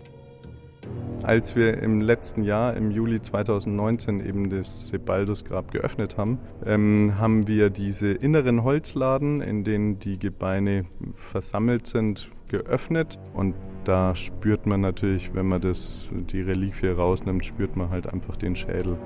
Als 1.25 1.57
wir 1.57 1.77
im 1.83 2.01
letzten 2.01 2.45
Jahr, 2.45 2.77
im 2.77 2.93
Juli 2.93 3.21
2019, 3.21 4.25
eben 4.25 4.49
das 4.49 4.87
Sebaldusgrab 4.87 5.73
geöffnet 5.73 6.17
haben, 6.17 6.39
ähm, 6.65 7.15
haben 7.19 7.49
wir 7.49 7.71
diese 7.71 8.13
inneren 8.13 8.63
Holzladen, 8.63 9.41
in 9.41 9.65
denen 9.65 9.99
die 9.99 10.19
Gebeine 10.19 10.87
versammelt 11.15 11.87
sind, 11.89 12.31
geöffnet. 12.51 13.19
Und 13.33 13.55
da 13.85 14.15
spürt 14.15 14.67
man 14.67 14.83
natürlich, 14.83 15.35
wenn 15.35 15.49
man 15.49 15.61
das, 15.61 16.09
die 16.13 16.43
Reliquie 16.43 16.89
rausnimmt, 16.89 17.45
spürt 17.45 17.77
man 17.77 17.91
halt 17.91 18.07
einfach 18.07 18.37
den 18.37 18.55
Schädel. 18.55 18.99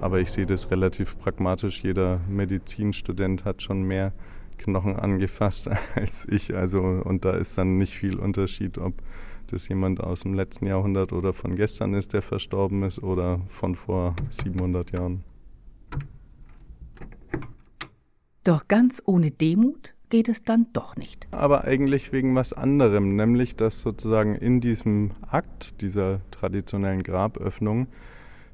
Aber 0.00 0.18
ich 0.18 0.32
sehe 0.32 0.46
das 0.46 0.70
relativ 0.70 1.18
pragmatisch. 1.18 1.82
Jeder 1.82 2.20
Medizinstudent 2.28 3.44
hat 3.44 3.62
schon 3.62 3.82
mehr 3.82 4.12
Knochen 4.58 4.96
angefasst 4.96 5.68
als 5.94 6.26
ich. 6.28 6.56
Also, 6.56 6.80
und 6.80 7.24
da 7.24 7.32
ist 7.32 7.58
dann 7.58 7.78
nicht 7.78 7.94
viel 7.94 8.18
Unterschied, 8.18 8.78
ob 8.78 8.94
das 9.48 9.68
jemand 9.68 10.00
aus 10.00 10.22
dem 10.22 10.34
letzten 10.34 10.66
Jahrhundert 10.66 11.12
oder 11.12 11.32
von 11.32 11.56
gestern 11.56 11.94
ist, 11.94 12.14
der 12.14 12.22
verstorben 12.22 12.82
ist, 12.84 13.02
oder 13.02 13.40
von 13.48 13.74
vor 13.74 14.16
700 14.30 14.92
Jahren. 14.92 15.24
Doch 18.44 18.66
ganz 18.66 19.02
ohne 19.04 19.30
Demut 19.30 19.94
geht 20.12 20.28
es 20.28 20.42
dann 20.42 20.66
doch 20.74 20.94
nicht. 20.94 21.26
Aber 21.30 21.64
eigentlich 21.64 22.12
wegen 22.12 22.34
was 22.34 22.52
anderem, 22.52 23.16
nämlich 23.16 23.56
dass 23.56 23.80
sozusagen 23.80 24.34
in 24.34 24.60
diesem 24.60 25.12
Akt 25.30 25.80
dieser 25.80 26.20
traditionellen 26.30 27.02
Graböffnung 27.02 27.86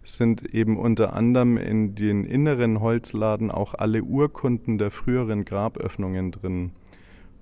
sind 0.04 0.54
eben 0.54 0.78
unter 0.78 1.14
anderem 1.14 1.56
in 1.56 1.96
den 1.96 2.24
inneren 2.24 2.80
Holzladen 2.80 3.50
auch 3.50 3.74
alle 3.74 4.04
Urkunden 4.04 4.78
der 4.78 4.92
früheren 4.92 5.44
Graböffnungen 5.44 6.30
drin. 6.30 6.70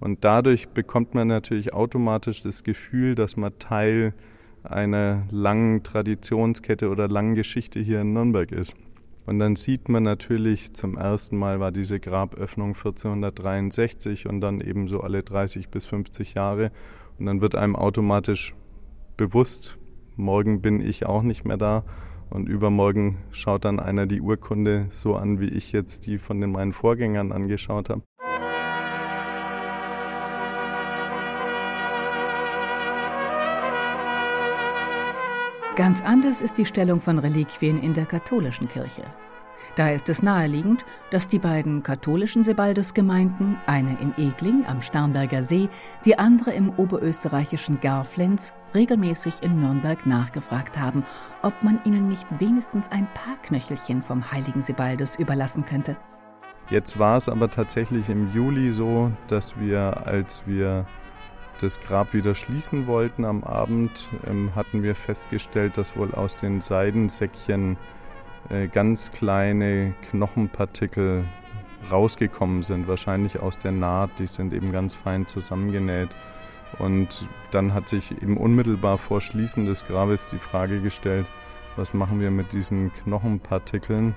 Und 0.01 0.25
dadurch 0.25 0.69
bekommt 0.69 1.15
man 1.15 1.29
natürlich 1.29 1.75
automatisch 1.75 2.41
das 2.41 2.65
Gefühl, 2.65 3.17
dass 3.17 3.37
man 3.37 3.59
Teil 3.59 4.15
einer 4.63 5.25
langen 5.31 5.83
Traditionskette 5.83 6.89
oder 6.89 7.07
langen 7.07 7.35
Geschichte 7.35 7.81
hier 7.81 8.01
in 8.01 8.15
Nürnberg 8.15 8.51
ist. 8.51 8.77
Und 9.27 9.41
dann 9.41 9.57
sieht 9.57 9.89
man 9.89 10.05
natürlich, 10.05 10.73
zum 10.75 10.97
ersten 10.97 11.37
Mal 11.37 11.59
war 11.59 11.73
diese 11.73 11.99
Graböffnung 11.99 12.75
1463 12.75 14.29
und 14.29 14.41
dann 14.41 14.61
eben 14.61 14.87
so 14.87 15.01
alle 15.01 15.25
30 15.25 15.69
bis 15.69 15.85
50 15.87 16.35
Jahre. 16.35 16.71
Und 17.19 17.27
dann 17.27 17.41
wird 17.41 17.57
einem 17.57 17.75
automatisch 17.75 18.55
bewusst, 19.17 19.79
morgen 20.15 20.63
bin 20.63 20.81
ich 20.81 21.07
auch 21.07 21.23
nicht 21.23 21.45
mehr 21.45 21.57
da. 21.57 21.85
Und 22.31 22.49
übermorgen 22.49 23.19
schaut 23.31 23.65
dann 23.65 23.81
einer 23.81 24.07
die 24.07 24.21
Urkunde 24.21 24.87
so 24.91 25.17
an, 25.17 25.41
wie 25.41 25.49
ich 25.49 25.73
jetzt 25.73 26.07
die 26.07 26.19
von 26.19 26.41
den 26.41 26.53
meinen 26.53 26.73
Vorgängern 26.73 27.33
angeschaut 27.33 27.91
habe. 27.91 28.03
Ganz 35.77 36.01
anders 36.01 36.41
ist 36.41 36.57
die 36.57 36.65
Stellung 36.65 37.03
von 37.03 37.19
Reliquien 37.19 37.79
in 37.83 37.93
der 37.93 38.07
katholischen 38.07 38.67
Kirche. 38.67 39.03
Da 39.75 39.91
ist 39.91 40.09
es 40.09 40.23
naheliegend, 40.23 40.87
dass 41.11 41.29
die 41.29 41.39
beiden 41.39 41.83
katholischen 41.83 42.43
Sebaldus-Gemeinden, 42.43 43.59
eine 43.67 43.95
in 44.01 44.15
Egling 44.17 44.65
am 44.67 44.81
Starnberger 44.81 45.43
See, 45.43 45.69
die 46.07 46.19
andere 46.19 46.53
im 46.53 46.71
oberösterreichischen 46.71 47.79
Garflenz, 47.81 48.55
regelmäßig 48.75 49.43
in 49.43 49.61
Nürnberg 49.61 50.07
nachgefragt 50.07 50.79
haben, 50.79 51.05
ob 51.43 51.63
man 51.63 51.79
ihnen 51.85 52.09
nicht 52.09 52.27
wenigstens 52.39 52.91
ein 52.91 53.07
paar 53.13 53.37
Knöchelchen 53.43 54.03
vom 54.03 54.33
heiligen 54.33 54.63
Sebaldus 54.63 55.17
überlassen 55.17 55.67
könnte. 55.67 55.99
Jetzt 56.71 56.99
war 56.99 57.19
es 57.19 57.29
aber 57.29 57.51
tatsächlich 57.51 58.09
im 58.09 58.33
Juli 58.33 58.71
so, 58.71 59.13
dass 59.27 59.61
wir, 59.61 60.07
als 60.07 60.47
wir 60.47 60.87
das 61.61 61.81
Grab 61.81 62.13
wieder 62.13 62.35
schließen 62.35 62.87
wollten 62.87 63.25
am 63.25 63.45
Abend, 63.45 64.09
ähm, 64.27 64.55
hatten 64.55 64.83
wir 64.83 64.95
festgestellt, 64.95 65.77
dass 65.79 65.97
wohl 65.97 66.15
aus 66.15 66.35
den 66.37 66.61
Seidensäckchen 66.61 67.77
äh, 68.49 68.69
ganz 68.69 69.11
kleine 69.11 69.95
Knochenpartikel 70.11 71.25
rausgekommen 71.91 72.63
sind, 72.63 72.89
wahrscheinlich 72.89 73.41
aus 73.41 73.59
der 73.59 73.73
Naht, 73.73 74.19
die 74.19 74.27
sind 74.27 74.53
eben 74.53 74.73
ganz 74.73 74.95
fein 74.95 75.27
zusammengenäht. 75.27 76.11
Und 76.79 77.29
dann 77.53 77.75
hat 77.75 77.89
sich 77.89 78.11
eben 78.23 78.37
unmittelbar 78.37 78.99
vor 78.99 79.21
Schließen 79.21 79.67
des 79.67 79.87
Grabes 79.87 80.31
die 80.31 80.39
Frage 80.39 80.81
gestellt, 80.81 81.27
was 81.77 81.95
machen 81.95 82.21
wir 82.21 82.31
mit 82.31 82.53
diesen 82.53 82.93
Knochenpartikeln? 82.95 84.15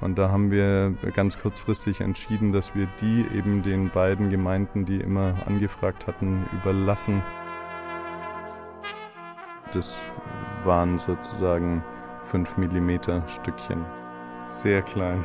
Und 0.00 0.16
da 0.16 0.30
haben 0.30 0.50
wir 0.50 0.94
ganz 1.12 1.38
kurzfristig 1.38 2.00
entschieden, 2.00 2.52
dass 2.52 2.74
wir 2.74 2.88
die 3.00 3.26
eben 3.36 3.62
den 3.62 3.90
beiden 3.90 4.30
Gemeinden, 4.30 4.84
die 4.86 4.96
immer 4.96 5.34
angefragt 5.46 6.06
hatten, 6.06 6.46
überlassen. 6.52 7.22
Das 9.72 9.98
waren 10.64 10.98
sozusagen 10.98 11.84
5 12.24 12.56
mm 12.56 12.98
Stückchen. 13.26 13.84
Sehr 14.46 14.82
klein. 14.82 15.22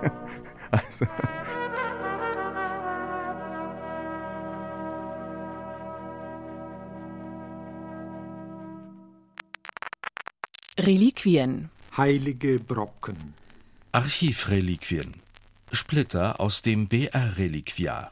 also. 0.70 1.06
Reliquien. 10.78 11.70
Heilige 11.96 12.60
Brocken. 12.60 13.34
Archivreliquien. 13.96 15.14
Splitter 15.72 16.38
aus 16.38 16.60
dem 16.60 16.86
BR-Reliquiar. 16.86 18.10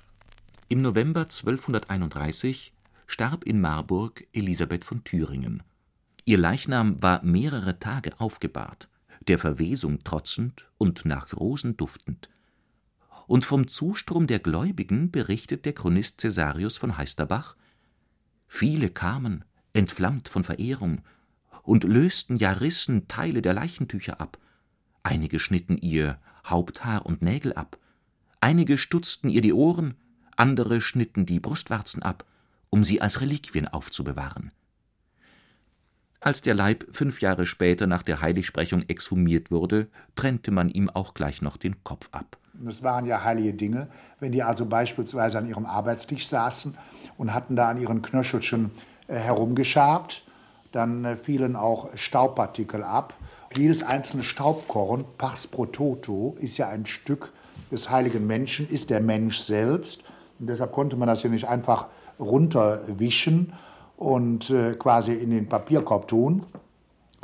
Im 0.70 0.80
November 0.80 1.24
1231 1.24 2.72
starb 3.06 3.44
in 3.44 3.60
Marburg 3.60 4.26
Elisabeth 4.32 4.82
von 4.82 5.04
Thüringen. 5.04 5.62
Ihr 6.24 6.38
Leichnam 6.38 7.02
war 7.02 7.22
mehrere 7.22 7.80
Tage 7.80 8.18
aufgebahrt, 8.18 8.88
der 9.28 9.38
Verwesung 9.38 10.02
trotzend 10.04 10.70
und 10.78 11.04
nach 11.04 11.34
Rosen 11.34 11.76
duftend. 11.76 12.30
Und 13.26 13.44
vom 13.44 13.68
Zustrom 13.68 14.26
der 14.26 14.38
Gläubigen 14.38 15.10
berichtet 15.10 15.66
der 15.66 15.74
Chronist 15.74 16.18
Cäsarius 16.18 16.78
von 16.78 16.96
Heisterbach: 16.96 17.56
Viele 18.48 18.88
kamen, 18.88 19.44
entflammt 19.74 20.30
von 20.30 20.44
Verehrung, 20.44 21.02
und 21.62 21.84
lösten, 21.84 22.38
ja 22.38 22.52
rissen 22.52 23.06
Teile 23.06 23.42
der 23.42 23.52
Leichentücher 23.52 24.18
ab. 24.18 24.38
Einige 25.04 25.38
schnitten 25.38 25.76
ihr 25.76 26.18
Haupthaar 26.44 27.06
und 27.06 27.22
Nägel 27.22 27.52
ab, 27.52 27.78
einige 28.40 28.78
stutzten 28.78 29.28
ihr 29.28 29.42
die 29.42 29.52
Ohren, 29.52 29.94
andere 30.36 30.80
schnitten 30.80 31.26
die 31.26 31.40
Brustwarzen 31.40 32.02
ab, 32.02 32.24
um 32.70 32.82
sie 32.82 33.00
als 33.00 33.20
Reliquien 33.20 33.68
aufzubewahren. 33.68 34.50
Als 36.20 36.40
der 36.40 36.54
Leib 36.54 36.86
fünf 36.90 37.20
Jahre 37.20 37.44
später 37.44 37.86
nach 37.86 38.02
der 38.02 38.22
Heiligsprechung 38.22 38.82
exhumiert 38.88 39.50
wurde, 39.50 39.88
trennte 40.16 40.50
man 40.50 40.70
ihm 40.70 40.88
auch 40.88 41.12
gleich 41.12 41.42
noch 41.42 41.58
den 41.58 41.84
Kopf 41.84 42.08
ab. 42.12 42.38
Das 42.54 42.82
waren 42.82 43.04
ja 43.04 43.22
heilige 43.22 43.52
Dinge. 43.52 43.88
Wenn 44.20 44.32
die 44.32 44.42
also 44.42 44.64
beispielsweise 44.64 45.36
an 45.36 45.46
ihrem 45.46 45.66
Arbeitstisch 45.66 46.26
saßen 46.28 46.78
und 47.18 47.34
hatten 47.34 47.56
da 47.56 47.68
an 47.68 47.78
ihren 47.78 48.00
Knöchelchen 48.00 48.70
äh, 49.06 49.16
herumgeschabt, 49.16 50.24
dann 50.72 51.04
äh, 51.04 51.16
fielen 51.18 51.56
auch 51.56 51.94
Staubpartikel 51.94 52.82
ab. 52.82 53.12
Jedes 53.56 53.84
einzelne 53.84 54.24
Staubkorn, 54.24 55.04
Pars 55.16 55.46
pro 55.46 55.66
Toto, 55.66 56.36
ist 56.40 56.58
ja 56.58 56.68
ein 56.68 56.86
Stück 56.86 57.32
des 57.70 57.88
heiligen 57.88 58.26
Menschen, 58.26 58.68
ist 58.68 58.90
der 58.90 59.00
Mensch 59.00 59.38
selbst. 59.38 60.02
Und 60.40 60.48
deshalb 60.48 60.72
konnte 60.72 60.96
man 60.96 61.06
das 61.06 61.22
ja 61.22 61.30
nicht 61.30 61.46
einfach 61.46 61.86
runterwischen 62.18 63.52
und 63.96 64.50
äh, 64.50 64.74
quasi 64.74 65.12
in 65.12 65.30
den 65.30 65.48
Papierkorb 65.48 66.08
tun, 66.08 66.44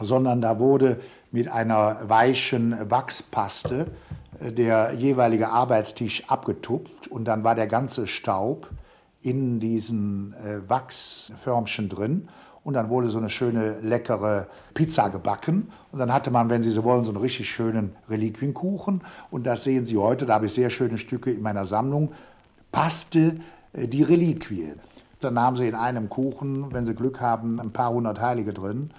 sondern 0.01 0.41
da 0.41 0.61
wurde 0.61 1.01
mit 1.33 1.49
einer 1.49 2.09
weichen 2.09 2.91
Wachspaste 2.91 3.89
äh, 4.41 4.53
der 4.53 4.93
jeweilige 4.95 5.49
Arbeitstisch 5.49 6.23
abgetupft 6.29 7.09
und 7.09 7.25
dann 7.25 7.43
war 7.43 7.57
der 7.57 7.67
ganze 7.67 8.07
Staub 8.07 8.71
in 9.21 9.59
diesen 9.59 10.35
äh, 10.35 10.69
Wachsförmchen 10.69 11.89
drin 11.89 12.29
und 12.65 12.75
dann 12.75 12.89
wurde 12.89 13.09
so 13.09 13.19
eine 13.19 13.31
schöne 13.31 13.81
leckere 13.81 14.49
Pizza 14.75 15.09
gebacken 15.09 15.73
und 15.93 15.99
dann 15.99 16.13
hatte 16.13 16.31
man, 16.31 16.51
wenn 16.51 16.63
Sie 16.63 16.71
so 16.71 16.85
wollen, 16.85 17.05
so 17.05 17.11
einen 17.11 17.21
richtig 17.21 17.49
schönen 17.51 17.97
Reliquienkuchen 18.09 19.03
und 19.31 19.47
das 19.47 19.65
sehen 19.65 19.87
Sie 19.87 19.97
heute, 19.97 20.27
da 20.27 20.35
habe 20.35 20.47
ich 20.47 20.53
sehr 20.53 20.71
schöne 20.71 20.99
Stücke 20.99 21.31
in 21.31 21.43
meiner 21.43 21.67
Sammlung, 21.67 22.13
passte 22.73 23.41
die 23.73 24.03
Reliquie. 24.03 24.75
Dann 25.21 25.39
haben 25.39 25.57
Sie 25.57 25.69
in 25.69 25.75
einem 25.75 26.09
Kuchen, 26.09 26.73
wenn 26.73 26.87
Sie 26.87 26.95
Glück 26.95 27.21
haben, 27.21 27.61
ein 27.61 27.73
paar 27.73 27.91
hundert 27.91 28.21
Heilige 28.21 28.53
drin. 28.53 28.91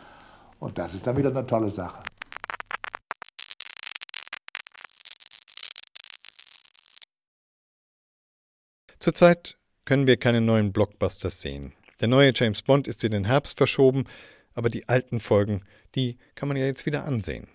Und 0.60 0.78
das 0.78 0.94
ist 0.94 1.08
dann 1.08 1.18
wieder 1.18 1.30
eine 1.30 1.48
tolle 1.48 1.72
Sache. 1.72 2.04
Zurzeit 9.00 9.58
können 9.84 10.06
wir 10.06 10.18
keine 10.18 10.42
neuen 10.42 10.72
Blockbusters 10.72 11.42
sehen. 11.42 11.74
Der 12.02 12.08
neue 12.08 12.34
James 12.36 12.64
Bond 12.64 12.88
ist 12.88 13.04
in 13.04 13.12
den 13.12 13.26
Herbst 13.26 13.60
verschoben, 13.60 14.06
aber 14.54 14.70
die 14.70 14.90
alten 14.90 15.20
Folgen, 15.20 15.64
die 15.96 16.18
kann 16.34 16.48
man 16.48 16.58
ja 16.58 16.66
jetzt 16.66 16.88
wieder 16.88 17.06
ansehen. 17.06 17.48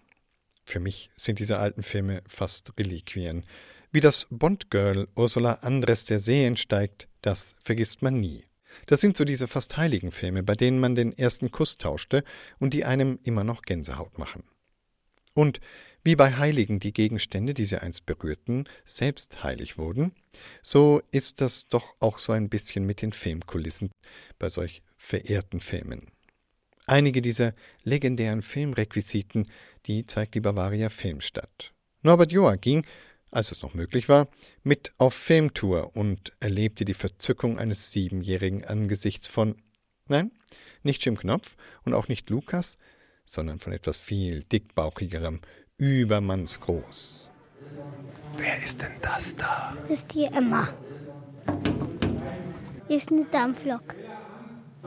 Für 0.64 0.78
mich 0.80 1.10
sind 1.16 1.40
diese 1.40 1.58
alten 1.58 1.82
Filme 1.82 2.22
fast 2.26 2.72
Reliquien. 2.78 3.44
Wie 3.90 4.00
das 4.00 4.26
Bond-Girl 4.30 5.08
Ursula 5.16 5.54
Andres 5.62 6.06
der 6.06 6.20
See 6.20 6.44
entsteigt, 6.44 7.08
das 7.22 7.56
vergisst 7.62 8.02
man 8.02 8.20
nie. 8.20 8.44
Das 8.86 9.00
sind 9.00 9.16
so 9.16 9.24
diese 9.24 9.48
fast 9.48 9.76
heiligen 9.76 10.12
Filme, 10.12 10.42
bei 10.42 10.54
denen 10.54 10.78
man 10.78 10.94
den 10.94 11.16
ersten 11.16 11.50
Kuss 11.50 11.76
tauschte 11.76 12.22
und 12.58 12.72
die 12.72 12.84
einem 12.84 13.18
immer 13.24 13.42
noch 13.42 13.62
Gänsehaut 13.62 14.18
machen. 14.18 14.44
Und 15.34 15.60
wie 16.06 16.14
bei 16.14 16.36
Heiligen 16.36 16.78
die 16.78 16.92
Gegenstände, 16.92 17.52
die 17.52 17.64
sie 17.64 17.82
einst 17.82 18.06
berührten, 18.06 18.68
selbst 18.84 19.42
heilig 19.42 19.76
wurden, 19.76 20.12
so 20.62 21.02
ist 21.10 21.40
das 21.40 21.68
doch 21.68 21.96
auch 21.98 22.18
so 22.18 22.32
ein 22.32 22.48
bisschen 22.48 22.86
mit 22.86 23.02
den 23.02 23.12
Filmkulissen 23.12 23.90
bei 24.38 24.48
solch 24.48 24.82
verehrten 24.96 25.58
Filmen. 25.58 26.06
Einige 26.86 27.22
dieser 27.22 27.54
legendären 27.82 28.42
Filmrequisiten, 28.42 29.48
die 29.86 30.06
zeigt 30.06 30.36
die 30.36 30.40
Bavaria 30.40 30.90
Filmstadt. 30.90 31.72
Norbert 32.02 32.30
Joa 32.30 32.54
ging, 32.54 32.86
als 33.32 33.50
es 33.50 33.62
noch 33.62 33.74
möglich 33.74 34.08
war, 34.08 34.28
mit 34.62 34.92
auf 34.98 35.12
Filmtour 35.12 35.96
und 35.96 36.32
erlebte 36.38 36.84
die 36.84 36.94
Verzückung 36.94 37.58
eines 37.58 37.90
Siebenjährigen 37.90 38.64
angesichts 38.64 39.26
von, 39.26 39.56
nein, 40.06 40.30
nicht 40.84 41.04
Jim 41.04 41.18
Knopf 41.18 41.56
und 41.84 41.94
auch 41.94 42.06
nicht 42.06 42.30
Lukas, 42.30 42.78
sondern 43.24 43.58
von 43.58 43.72
etwas 43.72 43.96
viel 43.96 44.44
dickbauchigerem, 44.44 45.40
übermannsgroß. 45.78 47.30
Wer 48.36 48.58
ist 48.64 48.82
denn 48.82 48.92
das 49.02 49.36
da? 49.36 49.74
Das 49.82 49.98
ist 49.98 50.14
die 50.14 50.24
Emma. 50.24 50.68
Hier 52.88 52.96
ist 52.96 53.12
eine 53.12 53.24
Dampflok. 53.26 53.94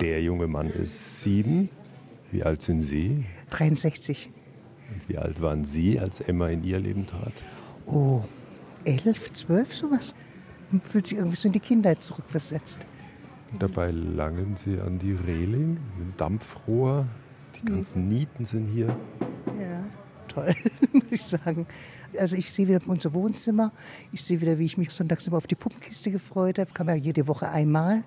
Der 0.02 0.21
junge 0.21 0.47
Mann 0.47 0.69
ist 0.69 1.21
sieben. 1.21 1.69
Wie 2.32 2.43
alt 2.43 2.62
sind 2.62 2.82
Sie? 2.82 3.25
63. 3.49 4.32
Und 4.93 5.10
wie 5.10 5.17
alt 5.17 5.41
waren 5.41 5.63
Sie, 5.63 5.99
als 5.99 6.21
Emma 6.21 6.47
in 6.47 6.63
Ihr 6.63 6.80
Leben 6.80 7.06
trat? 7.06 7.34
Oh, 7.86 8.23
elf, 8.84 9.32
zwölf, 9.34 9.75
sowas. 9.75 10.15
Man 10.71 10.82
fühlt 10.82 11.08
sich 11.08 11.17
irgendwie 11.17 11.38
so 11.38 11.47
in 11.47 11.54
die 11.54 11.60
Kindheit 11.60 12.02
zurückversetzt. 12.02 12.80
Und 13.52 13.62
dabei 13.62 13.91
langen 13.91 14.56
Sie 14.56 14.80
an 14.80 14.99
die 14.99 15.13
Reling, 15.13 15.78
ein 15.99 16.13
Dampfrohr. 16.17 17.08
Die 17.56 17.65
ganzen 17.65 18.08
Nieten 18.08 18.45
sind 18.45 18.67
hier. 18.67 18.95
Toll, 20.39 20.56
muss 20.93 21.04
ich 21.12 21.21
sagen. 21.21 21.67
Also 22.17 22.36
ich 22.36 22.52
sehe 22.52 22.67
wieder 22.67 22.80
unser 22.88 23.13
Wohnzimmer. 23.13 23.71
Ich 24.12 24.23
sehe 24.23 24.41
wieder, 24.41 24.58
wie 24.58 24.65
ich 24.65 24.78
mich 24.78 24.91
sonntags 24.91 25.28
immer 25.28 25.38
auf 25.38 25.47
die 25.47 25.56
Puppenkiste 25.56 26.12
gefreut 26.12 26.60
habe. 26.60 26.71
Kam 26.73 26.89
ja 26.89 26.95
jede 26.95 27.28
Woche 27.28 27.49
einmal. 27.49 28.04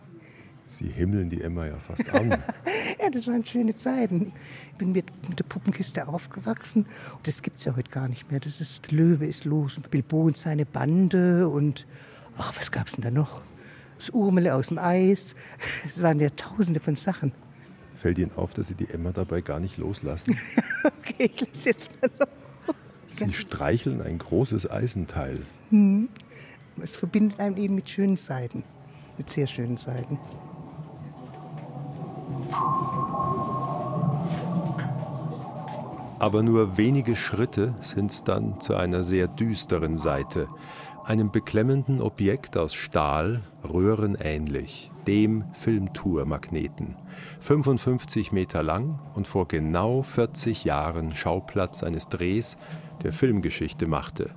Sie 0.67 0.87
himmeln 0.87 1.29
die 1.29 1.43
Emma 1.43 1.67
ja 1.67 1.77
fast 1.77 2.09
an. 2.15 2.31
ja, 3.01 3.11
das 3.13 3.27
waren 3.27 3.45
schöne 3.45 3.75
Zeiten. 3.75 4.33
Ich 4.73 4.79
bin 4.79 4.93
mit, 4.93 5.07
mit 5.29 5.39
der 5.39 5.45
Puppenkiste 5.45 6.09
aufgewachsen. 6.09 6.87
Das 7.25 7.43
gibt 7.43 7.59
es 7.59 7.67
ja 7.67 7.77
heute 7.77 7.91
gar 7.91 8.09
nicht 8.09 8.31
mehr. 8.31 8.41
Das 8.41 8.61
ist 8.61 8.91
Löwe 8.91 9.27
ist 9.27 9.45
los 9.45 9.77
und 9.77 9.91
Bilbo 9.91 10.23
und 10.23 10.37
seine 10.37 10.65
Bande 10.65 11.49
und 11.49 11.87
ach, 12.39 12.55
was 12.59 12.73
gab 12.73 12.87
es 12.87 12.95
denn 12.95 13.03
da 13.03 13.11
noch? 13.11 13.43
Das 13.99 14.11
Urmele 14.11 14.55
aus 14.55 14.69
dem 14.69 14.79
Eis. 14.79 15.35
Es 15.87 16.01
waren 16.01 16.19
ja 16.19 16.31
tausende 16.31 16.81
von 16.81 16.97
Sachen. 16.97 17.33
Fällt 18.03 18.19
Ihnen 18.19 18.33
auf, 18.35 18.53
dass 18.53 18.67
Sie 18.67 18.75
die 18.75 18.91
Emma 18.91 19.13
dabei 19.13 19.43
gar 19.43 19.61
nicht 19.61 19.79
loslassen? 19.79 20.37
okay, 20.85 21.31
ich 21.33 21.41
lasse 21.41 21.69
jetzt 21.69 21.91
mal 22.03 22.11
los. 22.19 22.29
Sie 23.17 23.33
streicheln 23.33 24.03
ein 24.03 24.19
großes 24.19 24.69
Eisenteil. 24.69 25.43
Hm. 25.71 26.09
Es 26.83 26.97
verbindet 26.97 27.39
einem 27.39 27.57
eben 27.57 27.77
mit 27.77 27.89
schönen 27.89 28.17
Seiten. 28.17 28.65
Mit 29.19 29.31
sehr 29.31 29.47
schönen 29.47 29.77
Seiten. 29.77 30.19
Aber 36.19 36.43
nur 36.43 36.77
wenige 36.77 37.15
Schritte 37.15 37.73
sind 37.83 38.11
es 38.11 38.25
dann 38.25 38.61
zu 38.61 38.75
einer 38.75 39.05
sehr 39.05 39.29
düsteren 39.29 39.97
Seite, 39.97 40.49
einem 41.05 41.31
beklemmenden 41.31 42.01
Objekt 42.01 42.57
aus 42.57 42.75
Stahl, 42.75 43.43
röhrenähnlich, 43.65 44.91
dem 45.07 45.45
Filmtour-Magneten. 45.55 46.97
55 47.41 48.33
Meter 48.33 48.63
lang 48.63 49.01
und 49.15 49.27
vor 49.27 49.49
genau 49.49 50.03
40 50.03 50.65
Jahren 50.65 51.15
Schauplatz 51.15 51.83
eines 51.83 52.09
Drehs, 52.09 52.57
der 53.03 53.13
Filmgeschichte 53.13 53.87
machte. 53.87 54.31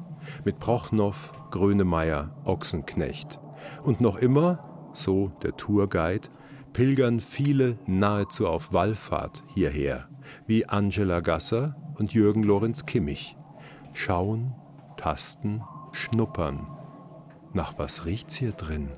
Mit 0.43 0.59
Prochnow, 0.59 1.33
Grönemeyer, 1.51 2.35
Ochsenknecht. 2.45 3.39
Und 3.83 4.01
noch 4.01 4.17
immer, 4.17 4.61
so 4.93 5.31
der 5.43 5.55
Tourguide, 5.55 6.29
pilgern 6.73 7.19
viele 7.19 7.77
nahezu 7.85 8.47
auf 8.47 8.73
Wallfahrt 8.73 9.43
hierher, 9.53 10.09
wie 10.47 10.65
Angela 10.67 11.21
Gasser 11.21 11.75
und 11.95 12.13
Jürgen 12.13 12.43
Lorenz 12.43 12.85
Kimmich. 12.85 13.37
Schauen, 13.93 14.53
tasten, 14.97 15.61
schnuppern. 15.95 16.67
Nach 17.53 17.77
was 17.77 18.05
riecht's 18.05 18.35
hier 18.35 18.51
drin 18.51 18.89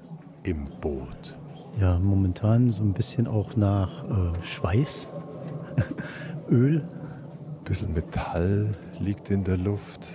im 0.43 0.65
Boot? 0.81 1.38
Ja, 1.79 1.99
momentan 1.99 2.71
so 2.71 2.83
ein 2.83 2.93
bisschen 2.93 3.27
auch 3.27 3.55
nach 3.55 4.03
äh, 4.05 4.43
Schweiß, 4.43 5.07
Öl. 6.49 6.79
Ein 6.79 7.63
bisschen 7.63 7.93
Metall 7.93 8.73
liegt 8.99 9.29
in 9.29 9.43
der 9.43 9.57
Luft. 9.57 10.10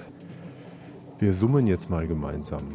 Wir 1.19 1.33
summen 1.33 1.69
jetzt 1.69 1.89
mal 1.89 2.09
gemeinsam. 2.09 2.75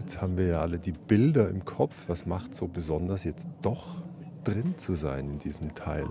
Jetzt 0.00 0.22
haben 0.22 0.36
wir 0.36 0.46
ja 0.46 0.60
alle 0.60 0.78
die 0.78 0.92
Bilder 0.92 1.48
im 1.48 1.64
Kopf. 1.64 2.04
Was 2.06 2.24
macht 2.24 2.54
so 2.54 2.68
besonders, 2.68 3.24
jetzt 3.24 3.48
doch 3.62 4.05
drin 4.46 4.74
zu 4.76 4.94
sein 4.94 5.30
in 5.30 5.38
diesem 5.38 5.74
Teil? 5.74 6.06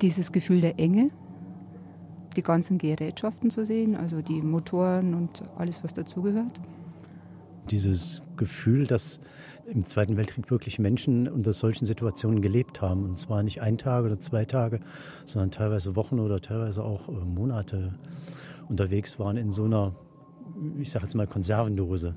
Dieses 0.00 0.32
Gefühl 0.32 0.60
der 0.60 0.78
Enge, 0.78 1.10
die 2.36 2.42
ganzen 2.42 2.78
Gerätschaften 2.78 3.50
zu 3.50 3.64
sehen, 3.64 3.96
also 3.96 4.20
die 4.20 4.42
Motoren 4.42 5.14
und 5.14 5.44
alles, 5.56 5.82
was 5.84 5.94
dazugehört. 5.94 6.60
Dieses 7.70 8.22
Gefühl, 8.36 8.86
dass 8.86 9.20
im 9.66 9.84
Zweiten 9.84 10.16
Weltkrieg 10.16 10.50
wirklich 10.50 10.78
Menschen 10.78 11.28
unter 11.28 11.52
solchen 11.52 11.86
Situationen 11.86 12.40
gelebt 12.40 12.80
haben. 12.80 13.04
Und 13.04 13.18
zwar 13.18 13.42
nicht 13.42 13.60
ein 13.60 13.78
Tag 13.78 14.04
oder 14.04 14.18
zwei 14.18 14.44
Tage, 14.44 14.80
sondern 15.24 15.50
teilweise 15.50 15.96
Wochen 15.96 16.20
oder 16.20 16.40
teilweise 16.40 16.84
auch 16.84 17.08
äh, 17.08 17.12
Monate 17.12 17.94
unterwegs 18.68 19.18
waren 19.18 19.36
in 19.36 19.50
so 19.50 19.64
einer, 19.64 19.94
ich 20.78 20.90
sage 20.90 21.04
jetzt 21.04 21.14
mal, 21.14 21.26
Konservendose. 21.26 22.14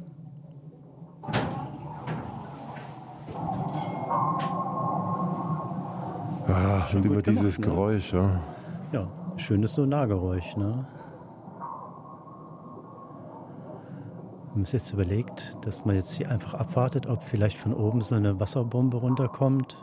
Ah, 6.50 6.88
und 6.94 7.06
immer 7.06 7.22
dieses 7.22 7.58
gemacht, 7.58 7.70
ne? 7.70 7.76
Geräusch, 7.76 8.14
ja. 8.14 8.40
Ja, 8.92 9.08
schönes 9.38 9.76
Sonargeräusch, 9.76 10.56
ne? 10.58 10.88
Haben 14.50 14.62
uns 14.62 14.72
jetzt 14.72 14.92
überlegt, 14.92 15.56
dass 15.62 15.86
man 15.86 15.96
jetzt 15.96 16.14
hier 16.14 16.30
einfach 16.32 16.56
abwartet, 16.56 17.06
ob 17.06 17.24
vielleicht 17.24 17.58
von 17.58 17.74
oben 17.74 18.02
so 18.02 18.16
eine 18.16 18.40
Wasserbombe 18.40 18.98
runterkommt 18.98 19.78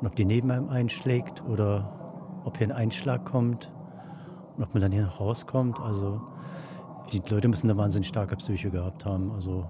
und 0.00 0.06
ob 0.06 0.16
die 0.16 0.24
neben 0.24 0.50
einem 0.50 0.68
einschlägt 0.68 1.44
oder 1.44 2.40
ob 2.44 2.58
hier 2.58 2.66
ein 2.66 2.72
Einschlag 2.72 3.24
kommt 3.24 3.72
und 4.56 4.64
ob 4.64 4.74
man 4.74 4.80
dann 4.80 4.90
hier 4.90 5.04
noch 5.04 5.20
rauskommt. 5.20 5.80
Also 5.80 6.20
die 7.12 7.22
Leute 7.28 7.46
müssen 7.46 7.70
eine 7.70 7.78
wahnsinnig 7.78 8.08
starke 8.08 8.34
Psyche 8.36 8.70
gehabt 8.70 9.04
haben. 9.04 9.30
Also 9.32 9.68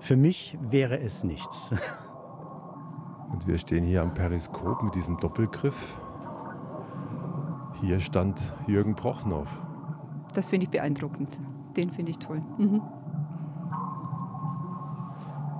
für 0.00 0.16
mich 0.16 0.58
wäre 0.60 0.98
es 0.98 1.22
nichts. 1.22 1.70
Und 3.32 3.46
wir 3.46 3.58
stehen 3.58 3.84
hier 3.84 4.02
am 4.02 4.14
Periskop 4.14 4.82
mit 4.82 4.94
diesem 4.94 5.18
Doppelgriff. 5.18 5.96
Hier 7.80 8.00
stand 8.00 8.40
Jürgen 8.66 8.94
Prochnow. 8.94 9.46
Das 10.34 10.48
finde 10.48 10.64
ich 10.64 10.70
beeindruckend. 10.70 11.38
Den 11.76 11.90
finde 11.90 12.10
ich 12.12 12.18
toll. 12.18 12.42
Mhm. 12.58 12.82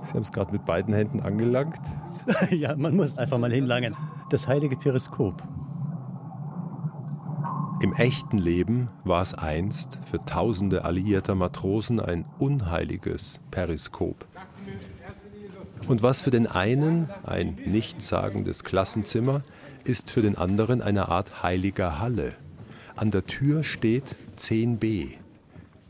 Sie 0.03 0.13
haben 0.13 0.21
es 0.21 0.31
gerade 0.31 0.51
mit 0.51 0.65
beiden 0.65 0.93
Händen 0.93 1.19
angelangt. 1.19 1.81
ja, 2.49 2.75
man 2.75 2.95
muss 2.95 3.17
einfach 3.17 3.37
mal 3.37 3.51
hinlangen. 3.51 3.95
Das 4.29 4.47
heilige 4.47 4.77
Periskop. 4.77 5.43
Im 7.81 7.93
echten 7.93 8.39
Leben 8.39 8.89
war 9.03 9.21
es 9.21 9.35
einst 9.35 9.99
für 10.05 10.23
tausende 10.25 10.83
alliierter 10.85 11.35
Matrosen 11.35 11.99
ein 11.99 12.25
unheiliges 12.39 13.39
Periskop. 13.51 14.25
Und 15.87 16.03
was 16.03 16.19
für 16.19 16.31
den 16.31 16.47
einen 16.47 17.09
ein 17.23 17.57
nichtssagendes 17.65 18.65
Klassenzimmer, 18.65 19.41
ist 19.85 20.11
für 20.11 20.21
den 20.21 20.37
anderen 20.37 20.81
eine 20.81 21.07
Art 21.07 21.43
heiliger 21.43 21.99
Halle. 21.99 22.33
An 22.97 23.09
der 23.09 23.25
Tür 23.25 23.63
steht 23.63 24.17
10b. 24.37 25.13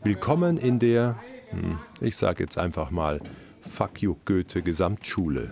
Willkommen 0.04 0.56
in 0.56 0.78
der, 0.78 1.16
hm, 1.50 1.80
ich 2.00 2.16
sage 2.16 2.44
jetzt 2.44 2.58
einfach 2.58 2.92
mal, 2.92 3.20
Fuck 3.68 4.00
you 4.00 4.14
Goethe 4.24 4.62
Gesamtschule. 4.62 5.50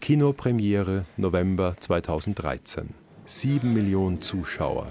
Kinopremiere 0.00 1.04
November 1.16 1.76
2013. 1.78 2.88
Sieben 3.24 3.72
Millionen 3.72 4.20
Zuschauer. 4.20 4.88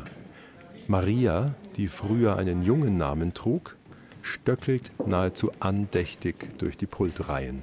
Maria, 0.88 1.54
die 1.76 1.90
früher 1.90 2.38
einen 2.38 2.64
jungen 2.64 2.98
Namen 2.98 3.34
trug, 3.34 3.76
stöckelt 4.22 4.92
nahezu 5.06 5.52
andächtig 5.60 6.58
durch 6.58 6.78
die 6.78 6.88
Pultreihen. 6.88 7.62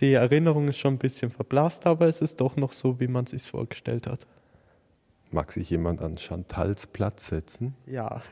Die 0.00 0.12
Erinnerung 0.12 0.68
ist 0.68 0.78
schon 0.78 0.94
ein 0.94 0.98
bisschen 0.98 1.30
verblasst, 1.30 1.86
aber 1.86 2.06
es 2.08 2.20
ist 2.20 2.40
doch 2.40 2.56
noch 2.56 2.72
so, 2.72 3.00
wie 3.00 3.08
man 3.08 3.24
es 3.24 3.30
sich 3.30 3.42
vorgestellt 3.42 4.06
hat. 4.06 4.26
Mag 5.30 5.52
sich 5.52 5.70
jemand 5.70 6.02
an 6.02 6.18
Chantals 6.18 6.86
Platz 6.86 7.28
setzen? 7.28 7.74
Ja. 7.86 8.22